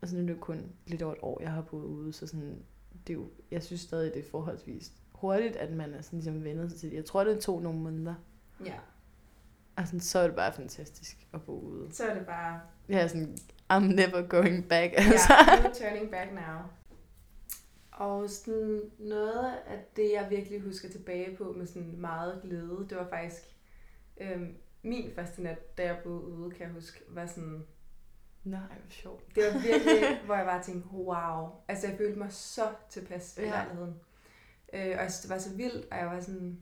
[0.00, 2.12] og så nu er det jo kun lidt over et år, jeg har boet ude,
[2.12, 2.62] så sådan,
[3.06, 6.44] det er jo, jeg synes stadig, det er forholdsvis hurtigt, at man er sådan ligesom
[6.44, 6.96] vendet sig til det.
[6.96, 8.14] Jeg tror, det tog nogle måneder.
[8.64, 8.74] Ja.
[9.76, 11.92] Og sådan, så er det bare fantastisk at bo ude.
[11.94, 13.36] Så er det bare, er sådan,
[13.72, 14.92] I'm never going back.
[14.96, 15.32] Altså.
[15.48, 16.58] ja, no turning back now.
[17.92, 22.96] Og sådan noget af det, jeg virkelig husker tilbage på med sådan meget glæde, det
[22.98, 23.42] var faktisk
[24.20, 27.64] øhm, min første nat, da jeg boede ude, kan jeg huske, var sådan,
[28.44, 29.34] Nej, hvor sjovt.
[29.34, 31.48] det var virkelig, hvor jeg bare tænkte, wow.
[31.68, 33.48] Altså jeg følte mig så tilpas i Ja.
[33.50, 33.94] lejligheden.
[34.72, 36.58] Øh, og jeg synes, det var så vildt, og jeg var sådan,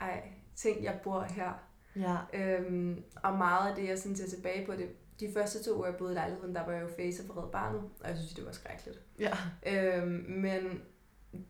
[0.00, 0.22] ej,
[0.56, 1.52] tænk, jeg bor her.
[1.96, 2.16] Ja.
[2.34, 4.88] Øhm, og meget af det, jeg sådan ser tilbage på, det,
[5.20, 7.50] de første to år, jeg boede i lejligheden, der var jeg jo face for Red
[7.50, 9.00] Barnet, og jeg synes, det var skrækkeligt.
[9.18, 9.36] Ja.
[9.66, 10.82] Øhm, men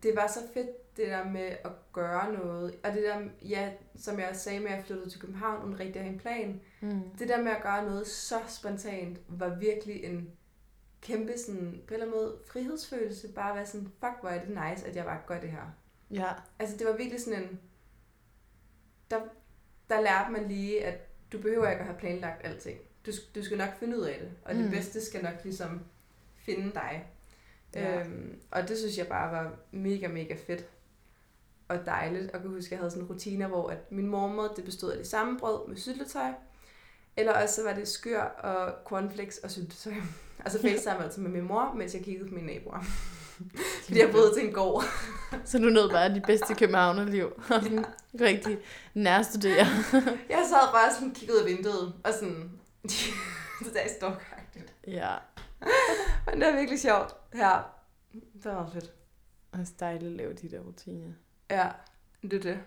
[0.03, 2.75] det var så fedt, det der med at gøre noget.
[2.83, 5.95] Og det der, ja, som jeg sagde med, at jeg flyttede til København, uden rigtig
[5.95, 6.61] at have en plan.
[6.81, 7.01] Mm.
[7.19, 10.29] Det der med at gøre noget så spontant, var virkelig en
[11.01, 13.33] kæmpe sådan, på en eller anden måde, frihedsfølelse.
[13.33, 15.75] Bare at være sådan, fuck, hvor er det nice, at jeg bare gør det her.
[16.11, 16.29] Ja.
[16.59, 17.59] Altså, det var virkelig sådan en...
[19.11, 19.19] Der,
[19.89, 22.79] der lærte man lige, at du behøver ikke at have planlagt alting.
[23.05, 24.71] Du, du skal nok finde ud af det, og det Mm.
[24.71, 25.81] bedste skal nok ligesom
[26.37, 27.07] finde dig.
[27.75, 27.93] Ja.
[27.93, 27.99] Ja.
[27.99, 30.65] Øhm, og det synes jeg bare var mega, mega fedt
[31.67, 32.23] og dejligt.
[32.27, 34.91] Og jeg kan huske, at jeg havde sådan rutiner, hvor at min mormor, det bestod
[34.91, 36.31] af det samme brød med syltetøj.
[37.17, 39.93] Eller også så var det skyr og cornflakes og syltetøj.
[40.45, 42.83] Og så facetime altså med min mor, mens jeg kiggede på mine naboer.
[43.83, 44.83] Fordi jeg boede til en gård.
[45.45, 47.25] Så du nåede bare de bedste københavnerliv.
[47.37, 47.85] Og sådan
[48.21, 48.57] rigtig
[48.93, 49.65] nærstudere.
[50.29, 52.51] Jeg sad bare sådan kiggede ud af vinduet, og sådan,
[53.63, 54.73] det der er stalkagtigt.
[54.87, 55.15] Ja.
[56.25, 57.15] Men det er virkelig sjovt.
[57.35, 57.59] Ja,
[58.13, 58.93] det var fedt.
[59.51, 61.13] Og det er dejligt at lave de der rutiner.
[61.49, 61.69] Ja,
[62.21, 62.59] det er det.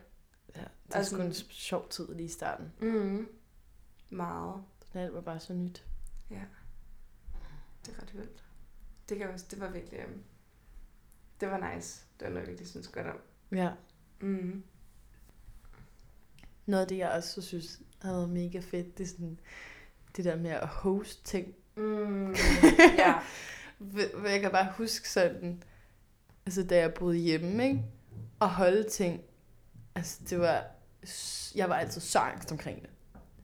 [0.56, 2.72] Ja, det er Altså- sgu en sjov tid lige i starten.
[2.80, 3.28] Mm.
[4.10, 4.54] Meget.
[4.94, 5.84] Alt var bare så nyt.
[7.86, 8.44] Det er ret vildt.
[9.08, 10.22] Det, kan også, det var virkelig, um,
[11.40, 12.04] det var nice.
[12.20, 13.16] Det var noget, jeg virkelig synes godt om.
[13.52, 13.70] Ja.
[14.20, 14.62] Mm.
[16.66, 19.38] Noget af det, jeg også synes har været mega fedt, det er sådan
[20.16, 21.54] det der med at host ting.
[21.76, 22.34] Mm.
[22.98, 23.20] ja.
[23.78, 25.62] Hvor jeg kan bare huske sådan,
[26.46, 27.84] altså da jeg boede hjemme, ikke?
[28.38, 29.22] Og holde ting.
[29.94, 30.64] Altså det var,
[31.54, 32.90] jeg var altid så angst omkring det.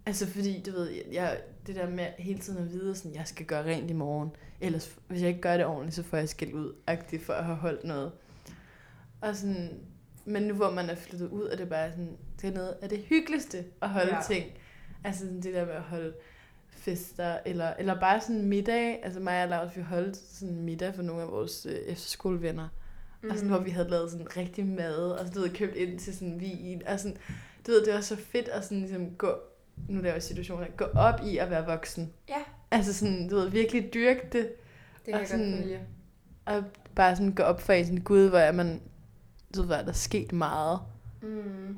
[0.06, 3.46] Altså fordi, du ved, jeg, det der med hele tiden at vide, sådan, jeg skal
[3.46, 4.30] gøre rent i morgen.
[4.60, 7.44] Ellers, hvis jeg ikke gør det ordentligt, så får jeg skæld ud, agtigt for at
[7.44, 8.12] have holdt noget.
[9.20, 9.80] Og sådan,
[10.24, 12.88] men nu hvor man er flyttet ud, er det bare sådan, det er noget af
[12.88, 14.20] det hyggeligste at holde ja.
[14.26, 14.46] Ting.
[15.04, 16.14] Altså sådan det der med at holde
[16.70, 19.04] fester, eller, eller bare sådan middag.
[19.04, 22.68] Altså mig og Lars, vi holdt sådan middag for nogle af vores øh, efterskolevenner.
[23.22, 23.30] Mm.
[23.30, 25.98] Og sådan, hvor vi havde lavet sådan rigtig mad, og så, du ved, købt ind
[25.98, 26.82] til sådan vin.
[26.86, 27.16] Og sådan,
[27.66, 29.34] du ved, det var så fedt at sådan ligesom gå,
[29.88, 32.12] nu laver jeg situationer, gå op i at være voksen.
[32.28, 32.42] Ja.
[32.70, 35.80] Altså sådan, du ved, virkelig dyrke det, Det kan Og jeg sådan- godt følge.
[36.46, 36.64] og
[36.94, 38.80] bare sådan gå op for en sådan, gud, hvor er man,
[39.54, 40.80] du ved, hvor er der sket meget.
[41.22, 41.76] Mm.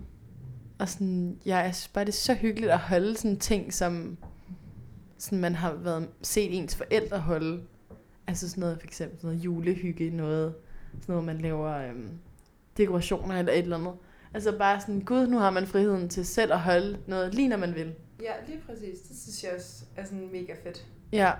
[0.78, 4.18] Og sådan, ja, jeg synes bare, det er så hyggeligt at holde sådan ting, som
[5.18, 7.62] sådan, man har været, set ens forældre holde.
[8.26, 10.54] Altså sådan noget, for eksempel sådan noget julehygge, noget,
[10.92, 12.10] sådan noget, man laver øhm,
[12.76, 13.92] dekorationer eller et eller andet.
[14.34, 17.56] Altså bare sådan, gud, nu har man friheden til selv at holde noget, lige når
[17.56, 17.94] man vil.
[18.22, 18.98] Ja, lige præcis.
[19.00, 20.86] Det synes jeg også er sådan mega fedt.
[21.12, 21.32] Ja.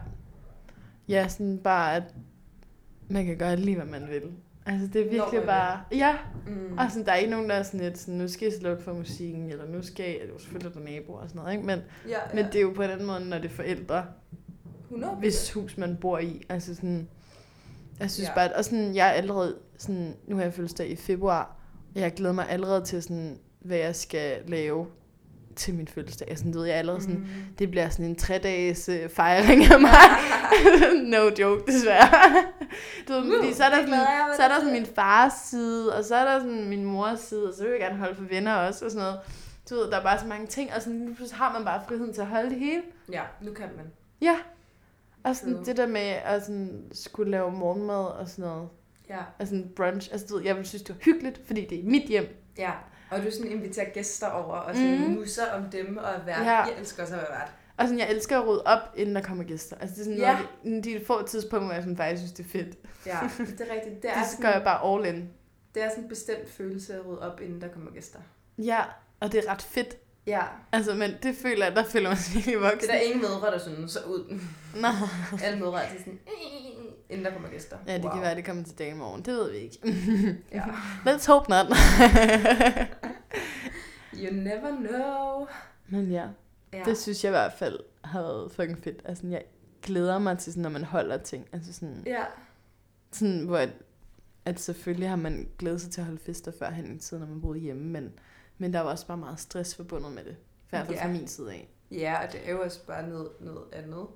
[1.09, 2.03] Ja, sådan bare, at
[3.09, 4.23] man kan gøre lige, hvad man vil.
[4.67, 6.17] Altså det er virkelig man bare, ja,
[6.47, 6.79] Mm.
[6.79, 8.83] og sådan, der er ikke nogen, der er sådan lidt, sådan, nu skal I slukke
[8.83, 11.39] for musikken, eller nu skal I, det er jo selvfølgelig der er naboer og sådan
[11.41, 11.67] noget, ikke?
[11.67, 11.79] Men,
[12.09, 12.19] ja, ja.
[12.35, 14.05] men det er jo på en anden måde, når det er forældre,
[14.85, 16.43] 100 hvis hus man bor i.
[16.49, 17.09] Altså sådan,
[18.01, 18.35] jeg synes Ja.
[18.35, 21.57] bare, at, og sådan, jeg er allerede, sådan, nu har jeg fødselsdag i februar,
[22.01, 24.87] jeg glæder mig allerede til sådan, hvad jeg skal lave
[25.57, 26.39] til min fødselsdag.
[26.39, 27.27] Sådan, du ved, jeg er allerede sådan, Mm.
[27.59, 29.91] det bliver sådan en tre-dages øh, fejring af mig.
[31.13, 32.45] no joke, desværre.
[33.09, 35.97] du ved, fordi så er der, jeg sådan, så er der sådan min fars side,
[35.97, 38.25] og så er der sådan min mors side, og så vil jeg gerne holde for
[38.31, 39.21] venner også, og sådan noget.
[39.71, 42.13] Du ved, der er bare så mange ting, og sådan, pludselig har man bare friheden
[42.15, 42.83] til at holde det hele.
[43.13, 43.87] Ja, nu kan man.
[44.21, 44.37] Ja.
[45.25, 45.65] Og sådan True.
[45.65, 48.69] det der med at sådan, skulle lave morgenmad og sådan noget.
[49.09, 49.19] Ja.
[49.39, 50.09] Og sådan brunch.
[50.13, 52.37] Altså, du ved, jeg vil synes, det var hyggeligt, fordi det er mit hjem.
[52.59, 52.71] Ja,
[53.11, 55.15] og du sådan inviterer gæster over, og sådan mm.
[55.15, 56.43] musser om dem og være.
[56.43, 56.59] Ja.
[56.61, 57.53] Jeg elsker også at være vært.
[57.77, 59.77] Og sådan, jeg elsker at rydde op, inden der kommer gæster.
[59.81, 60.39] Altså, det er sådan Ja.
[60.65, 62.77] noget, de, de få tidspunkter, hvor jeg sådan, faktisk synes, det er fedt.
[63.07, 64.03] Ja, det er rigtigt.
[64.03, 65.29] Det er, Det gør jeg sådan, bare all in.
[65.75, 68.19] det er sådan en bestemt følelse at rydde op, inden der kommer gæster.
[68.59, 68.81] Ja,
[69.21, 69.97] og det er ret fedt.
[70.27, 70.43] Ja,
[70.73, 72.81] Altså, men det føler jeg, der føler man sig virkelig voksen.
[72.81, 74.41] det er der ingen mødre, der synes så ud.
[74.81, 74.89] Nå.
[75.45, 76.19] Alle mødre er sådan,
[77.11, 77.77] inden der kommer gæster.
[77.87, 78.13] Ja, det wow.
[78.13, 79.23] kan være, det kommer til dagen i morgen.
[79.23, 79.79] Det ved vi ikke.
[80.53, 80.63] Ja.
[81.07, 81.67] Let's hope not.
[84.15, 85.47] You never know.
[85.89, 86.29] men ja,
[86.73, 86.83] Ja.
[86.85, 89.03] det synes jeg i hvert fald har været fucking fedt.
[89.05, 89.45] Altså, jeg
[89.83, 91.47] glæder mig til, sådan, når man holder ting.
[91.53, 92.25] Altså sådan, ja.
[93.13, 93.71] sådan hvor at,
[94.45, 97.41] at selvfølgelig har man glædet sig til at holde fester førhen i tiden, når man
[97.41, 98.13] boede hjemme, men,
[98.59, 100.33] men der var også bare meget stress forbundet med det.
[100.33, 101.05] I hvert fald Ja.
[101.05, 101.69] fra min side af.
[101.91, 104.07] Ja, og det er jo også bare noget, noget andet.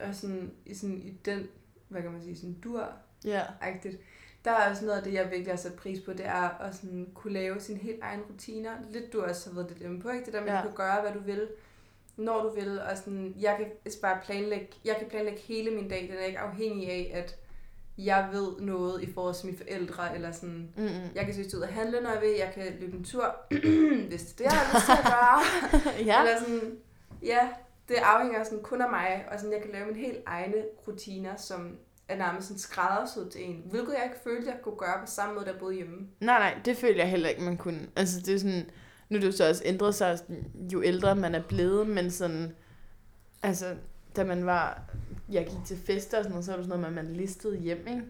[0.00, 1.48] Og sådan i, sådan i den,
[1.88, 2.88] hvad kan man sige, sådan dur
[3.24, 3.42] Ja.
[3.60, 3.96] agtigt
[4.44, 6.74] Der er også noget af det, jeg virkelig har sat pris på, det er at
[6.74, 8.70] sådan kunne lave sine helt egne rutiner.
[8.90, 10.24] Lidt du også har været lidt inde på, ikke?
[10.24, 10.58] Det der med, Ja.
[10.58, 11.48] at du kan gøre, hvad du vil,
[12.16, 13.66] når du vil, og sådan, jeg kan
[14.02, 17.36] bare planlægge, jeg kan planlægge hele min dag, den er ikke afhængig af, at
[17.98, 20.88] jeg ved noget i forhold til mine forældre, eller sådan, Mm-mm.
[21.14, 23.36] jeg kan synes ud og handle, når jeg vil, jeg kan løbe en tur,
[24.08, 25.40] hvis det er det, jeg gøre.
[26.06, 26.20] ja.
[26.20, 26.78] Eller sådan,
[27.22, 27.48] ja,
[27.88, 30.54] det afhænger sådan kun af mig, og sådan, jeg kan lave mine helt egne
[30.88, 31.78] rutiner, som
[32.08, 33.62] er nærmest sådan skræddersyet til en.
[33.70, 36.08] Hvilket jeg ikke følte, jeg kunne gøre på samme måde, der boede hjemme.
[36.20, 37.80] Nej, nej, det føler jeg heller ikke, man kunne.
[37.96, 38.70] Altså, det er sådan,
[39.08, 40.18] nu er det jo så også ændret sig,
[40.72, 42.56] jo ældre man er blevet, men sådan,
[43.42, 43.76] altså,
[44.16, 44.82] da man var,
[45.28, 47.16] jeg gik til fester og sådan noget, så var det sådan noget, med, at man
[47.16, 48.02] listede hjem, ikke?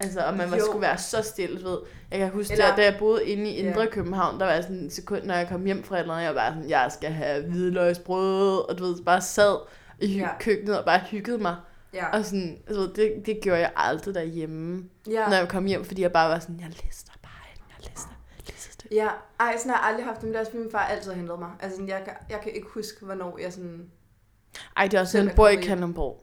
[0.00, 0.64] Altså, og man Jo.
[0.64, 1.78] skulle være så stille, ved.
[2.10, 2.76] Jeg kan huske, Eller- Eller...
[2.76, 3.88] da jeg boede inde i Indre Ja.
[3.90, 6.34] København, der var sådan en sekund, når jeg kom hjem fra et eller andet, jeg
[6.34, 9.56] var sådan, jeg skal have hvidløgsbrød, og du ved, bare sad
[10.00, 10.28] i Ja.
[10.40, 11.56] køkkenet og bare hyggede mig.
[11.94, 12.10] Ja.
[12.18, 15.28] Og sådan, ved, det, det gjorde jeg aldrig derhjemme, ja.
[15.28, 18.14] når jeg kom hjem, fordi jeg bare var sådan, jeg lister bare ind, jeg lister,
[18.46, 18.86] lister.
[18.92, 19.08] Ja,
[19.40, 21.50] ej, sådan har jeg aldrig haft det, men det også, min far altid hentet mig.
[21.60, 23.90] Altså, jeg, kan, jeg kan ikke huske, hvornår jeg sådan...
[24.76, 25.56] Ej, det er også sådan, bor i.
[25.56, 26.20] Kalundborg.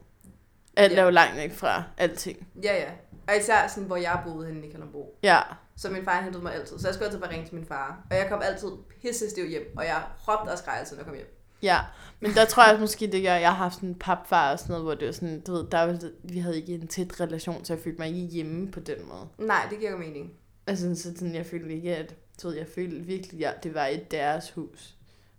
[0.77, 0.99] Alt Ja.
[0.99, 2.47] er jo langt væk fra alting.
[2.63, 2.89] Ja, ja.
[3.31, 5.15] Og især sådan, hvor jeg boede henne i Kalundborg.
[5.23, 5.39] Ja,
[5.75, 6.79] Så min far hentede mig altid.
[6.79, 8.05] Så jeg skulle altid bare ringe til min far.
[8.11, 8.67] Og jeg kom altid
[9.01, 9.73] pissestiv hjem.
[9.77, 11.37] Og jeg råbte og skreg altid, når jeg kom hjem.
[11.61, 11.79] ja.
[12.19, 14.71] Men der tror jeg måske, det gør, jeg har haft sådan en papfar og sådan
[14.71, 17.65] noget, hvor det var sådan, du ved, der var, vi havde ikke en tæt relation,
[17.65, 19.47] så jeg følte mig ikke hjemme på den måde.
[19.47, 20.31] Nej, det giver jo mening.
[20.67, 23.85] Altså, så sådan, jeg følte ikke, at, du ved, jeg følte virkelig, at det var
[23.87, 24.95] i deres hus.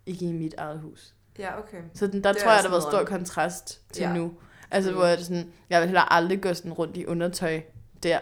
[0.07, 1.14] Ikke i mit eget hus.
[1.38, 1.78] Ja, okay.
[1.95, 4.12] Så den, der Det tror jeg, også der var stor kontrast til ja.
[4.12, 4.32] nu.
[4.70, 4.97] Altså, Mm.
[4.97, 7.61] hvor jeg, sådan, jeg vil heller aldrig gå sådan rundt i undertøj
[8.03, 8.18] der.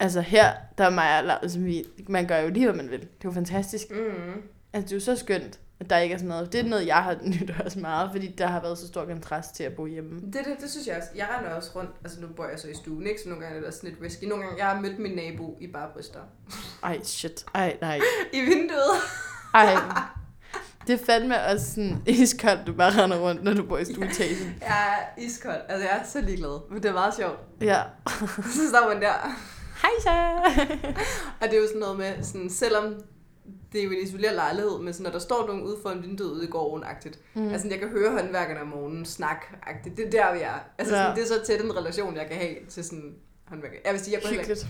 [0.00, 1.04] Altså her, der er mig,
[1.42, 3.00] altså, vi, man gør jo lige, hvad man vil.
[3.00, 3.90] Det er jo fantastisk.
[3.90, 4.42] Mm.
[4.72, 6.52] Altså, det er jo så skønt, at der ikke er sådan noget.
[6.52, 9.54] Det er noget, jeg har nyt også meget, fordi der har været så stor kontrast
[9.54, 10.20] til at bo hjemme.
[10.20, 11.08] Det, det, det synes jeg også.
[11.14, 11.90] Jeg render også rundt.
[12.04, 13.20] Altså, nu bor jeg så i stuen, ikke?
[13.20, 14.24] Så nogle gange er det også sådan lidt risky.
[14.24, 16.20] Nogle gange, jeg har mødt min nabo i bare bryster.
[16.82, 17.44] Ej, shit.
[17.54, 18.00] Ej, nej.
[18.32, 18.96] I vinduet.
[19.54, 19.74] Ej.
[20.90, 24.54] Det er fandme også sådan iskoldt, du bare render rundt, når du bor i stueetagen.
[24.60, 25.60] Jeg er iskold.
[25.68, 26.70] Altså, jeg er så ligeglad.
[26.70, 27.38] Men det er meget sjovt.
[27.60, 27.82] Ja.
[28.56, 29.12] så står man der.
[29.82, 30.10] Hej så.
[31.40, 32.94] Og det er jo sådan noget med, sådan, selvom
[33.72, 36.30] det er jo en isoleret lejlighed, men sådan, når der står nogen ude foran vinduet
[36.30, 37.18] ude i gården -agtigt.
[37.34, 37.48] Mm.
[37.52, 39.96] Altså, jeg kan høre håndværkerne om morgenen snak -agtigt.
[39.96, 40.54] Det er der, vi er.
[40.78, 41.02] Altså, Ja.
[41.02, 43.14] sådan, det er så tæt en relation, jeg kan have til sådan
[43.48, 43.76] håndværker.
[43.84, 44.66] Jeg vil sige, jeg går heller ikke,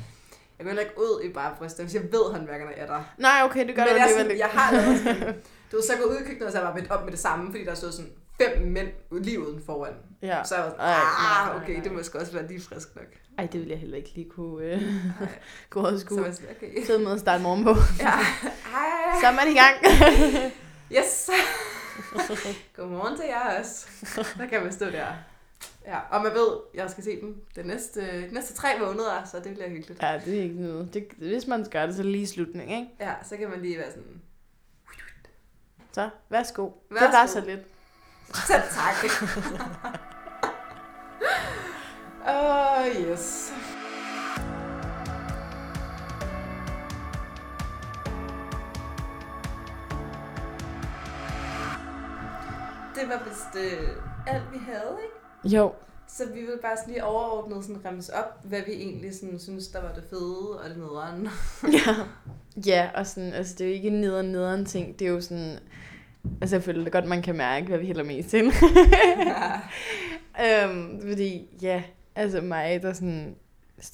[0.58, 3.00] jeg går heller ikke ud i bare bryster, hvis jeg ved, håndværkerne er der.
[3.18, 4.42] Nej, okay, det gør Men jeg, er alligevel sådan, ikke.
[4.42, 5.34] jeg har lavet sådan,
[5.72, 7.20] du ved, så jeg går ud i køkkenet, og så er jeg op med det
[7.20, 8.10] samme, fordi der stod sådan
[8.40, 9.92] fem mænd lige uden foran.
[10.22, 10.44] Ja.
[10.44, 11.82] Så jeg var sådan, Ej, nej, ah, nej, okay, nej.
[11.82, 13.04] det må sgu også være lige frisk nok.
[13.38, 14.82] Ej, det vil jeg heller ikke lige kunne øh,
[15.20, 15.28] Ej,
[15.70, 16.32] gå og så var skue.
[16.32, 16.86] sådan, okay.
[16.86, 17.70] Fed måde at starte morgen på.
[18.00, 19.20] Ja, hej.
[19.20, 19.76] Så er man i gang.
[20.98, 21.30] Yes!
[22.76, 23.86] Godmorgen til jer også.
[24.38, 25.06] Der kan man stå der.
[25.86, 29.36] Ja, og man ved, jeg skal se dem de næste, de næste tre måneder, så
[29.44, 30.02] det bliver hyggeligt.
[30.02, 30.94] ja, det er ikke noget.
[30.94, 32.90] Det, hvis man gør det, så lige i slutningen, ikke?
[33.00, 34.20] Ja, så kan man lige være sådan,
[35.92, 36.64] Så, værsgo.
[36.64, 37.10] Det Værsgo.
[37.18, 37.60] var så lidt.
[38.48, 38.94] så tak.
[42.26, 43.52] Oh, yes.
[52.94, 53.88] Det var vist øh,
[54.26, 55.56] alt, vi havde, ikke?
[55.56, 55.72] Jo.
[56.08, 59.68] Så vi vil bare sådan lige overordnet sådan remse op, hvad vi egentlig sådan synes,
[59.68, 61.28] der var det fede og det nederen.
[61.72, 61.94] Ja.
[62.66, 64.98] Ja, og sådan, altså det er jo ikke en nederen nederen ting.
[64.98, 65.58] Det er jo sådan,
[66.40, 68.44] Altså, jeg føler det godt, man kan mærke, hvad vi hælder mest til.
[70.46, 71.82] øhm, fordi, ja,
[72.14, 73.36] altså mig, der sådan,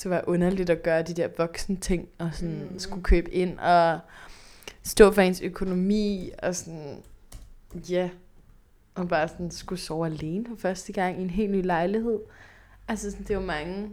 [0.03, 2.79] det var underligt at gøre de der voksne ting, og sådan mm.
[2.79, 4.01] skulle købe ind, og
[4.83, 7.03] stå for ens økonomi, og sådan,
[7.91, 8.11] ja,
[8.95, 12.19] og bare sådan skulle sove alene for første gang i en helt ny lejlighed.
[12.89, 13.91] Altså, sådan, det var mange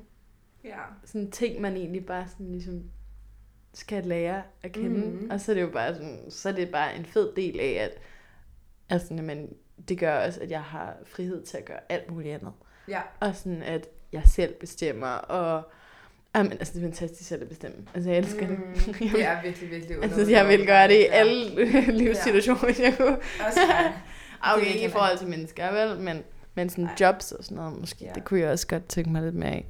[0.64, 0.80] ja.
[1.06, 2.84] sådan ting, man egentlig bare sådan ligesom
[3.74, 5.08] skal lære at kende.
[5.08, 5.30] Mm.
[5.32, 7.72] Og så er det jo bare sådan, så er det bare en fed del af,
[7.84, 7.92] at
[8.90, 9.54] altså, men
[9.88, 12.54] det gør også, at jeg har frihed til at gøre alt muligt andet.
[12.88, 13.02] Ja.
[13.20, 15.64] Og sådan, at jeg selv bestemmer, og
[16.36, 17.78] Jamen, altså, det er fantastisk selv at bestemme.
[17.94, 19.00] Altså, jeg elsker mm, det.
[19.14, 21.66] det er virkelig, virkelig Altså, jeg vil gøre det i alle
[22.04, 22.68] livssituationer, ja.
[22.68, 23.18] hvis jeg kunne.
[23.48, 23.60] Også
[24.42, 26.00] okay, ikke i forhold til mennesker, vel?
[26.00, 26.24] Men,
[26.56, 26.96] men sådan Ej.
[27.00, 28.06] jobs og sådan noget, måske.
[28.06, 28.12] Ja.
[28.16, 29.66] Det kunne jeg også godt tænke mig lidt mere af.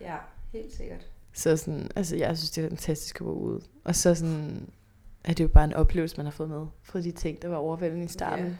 [0.00, 0.16] Ja,
[0.52, 1.06] helt sikkert.
[1.34, 3.60] Så sådan, altså, jeg synes, det er fantastisk at være ude.
[3.84, 4.68] Og så sådan,
[5.24, 7.56] er det jo bare en oplevelse, man har fået med fra de ting, der var
[7.56, 8.46] overvældende i starten.
[8.46, 8.52] Ja,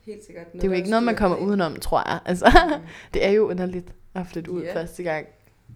[0.00, 0.46] helt sikkert.
[0.46, 2.20] Noget, det er jo ikke noget, man kommer udenom, tror jeg.
[2.24, 2.86] Altså, mm.
[3.14, 4.74] det er jo underligt at flytte ud yeah.
[4.74, 5.26] første gang.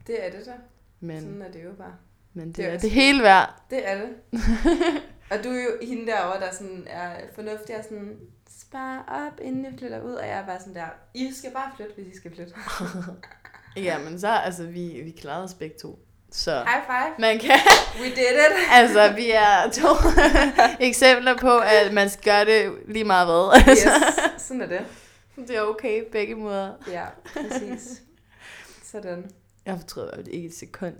[0.06, 0.52] Det er det så.
[1.00, 1.94] Men, Sådan er det jo bare.
[2.32, 3.62] Men det, det er, er det hele værd.
[3.70, 4.08] Det er det.
[5.32, 9.64] og du er jo hende derovre, der sådan er fornuftig og sådan, spar op, inden
[9.64, 10.12] jeg flytter ud.
[10.12, 12.54] Og jeg er bare sådan der, I skal bare flytte, hvis I skal flytte.
[13.88, 15.98] ja, men så, altså, vi, vi klarede os begge to.
[16.32, 17.14] Så High five.
[17.18, 17.58] Man kan,
[18.00, 18.52] We did it.
[18.78, 19.88] altså, vi er to
[20.88, 23.62] eksempler på, at man skal gøre det lige meget hvad.
[23.72, 23.86] yes,
[24.46, 24.86] sådan er det.
[25.36, 26.72] Det er okay, begge måder.
[26.88, 28.02] Ja, præcis.
[28.84, 29.30] Sådan.
[29.66, 30.94] Jeg fortryder det ikke et sekund,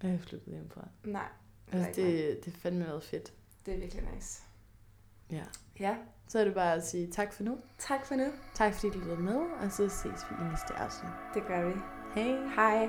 [0.00, 0.88] at jeg flyttede hjemmefra.
[1.04, 1.22] Nej.
[1.72, 3.32] Altså, det, det fandme været fedt.
[3.66, 4.40] Det er virkelig nice.
[5.30, 5.42] Ja.
[5.80, 5.94] Ja.
[6.28, 7.58] Så er det bare at sige tak for nu.
[7.78, 8.24] Tak for nu.
[8.54, 11.10] Tak fordi du lyttede med, og så ses vi i næste afsnit.
[11.34, 11.74] Det gør vi.
[12.14, 12.36] Hej.
[12.54, 12.88] Hej.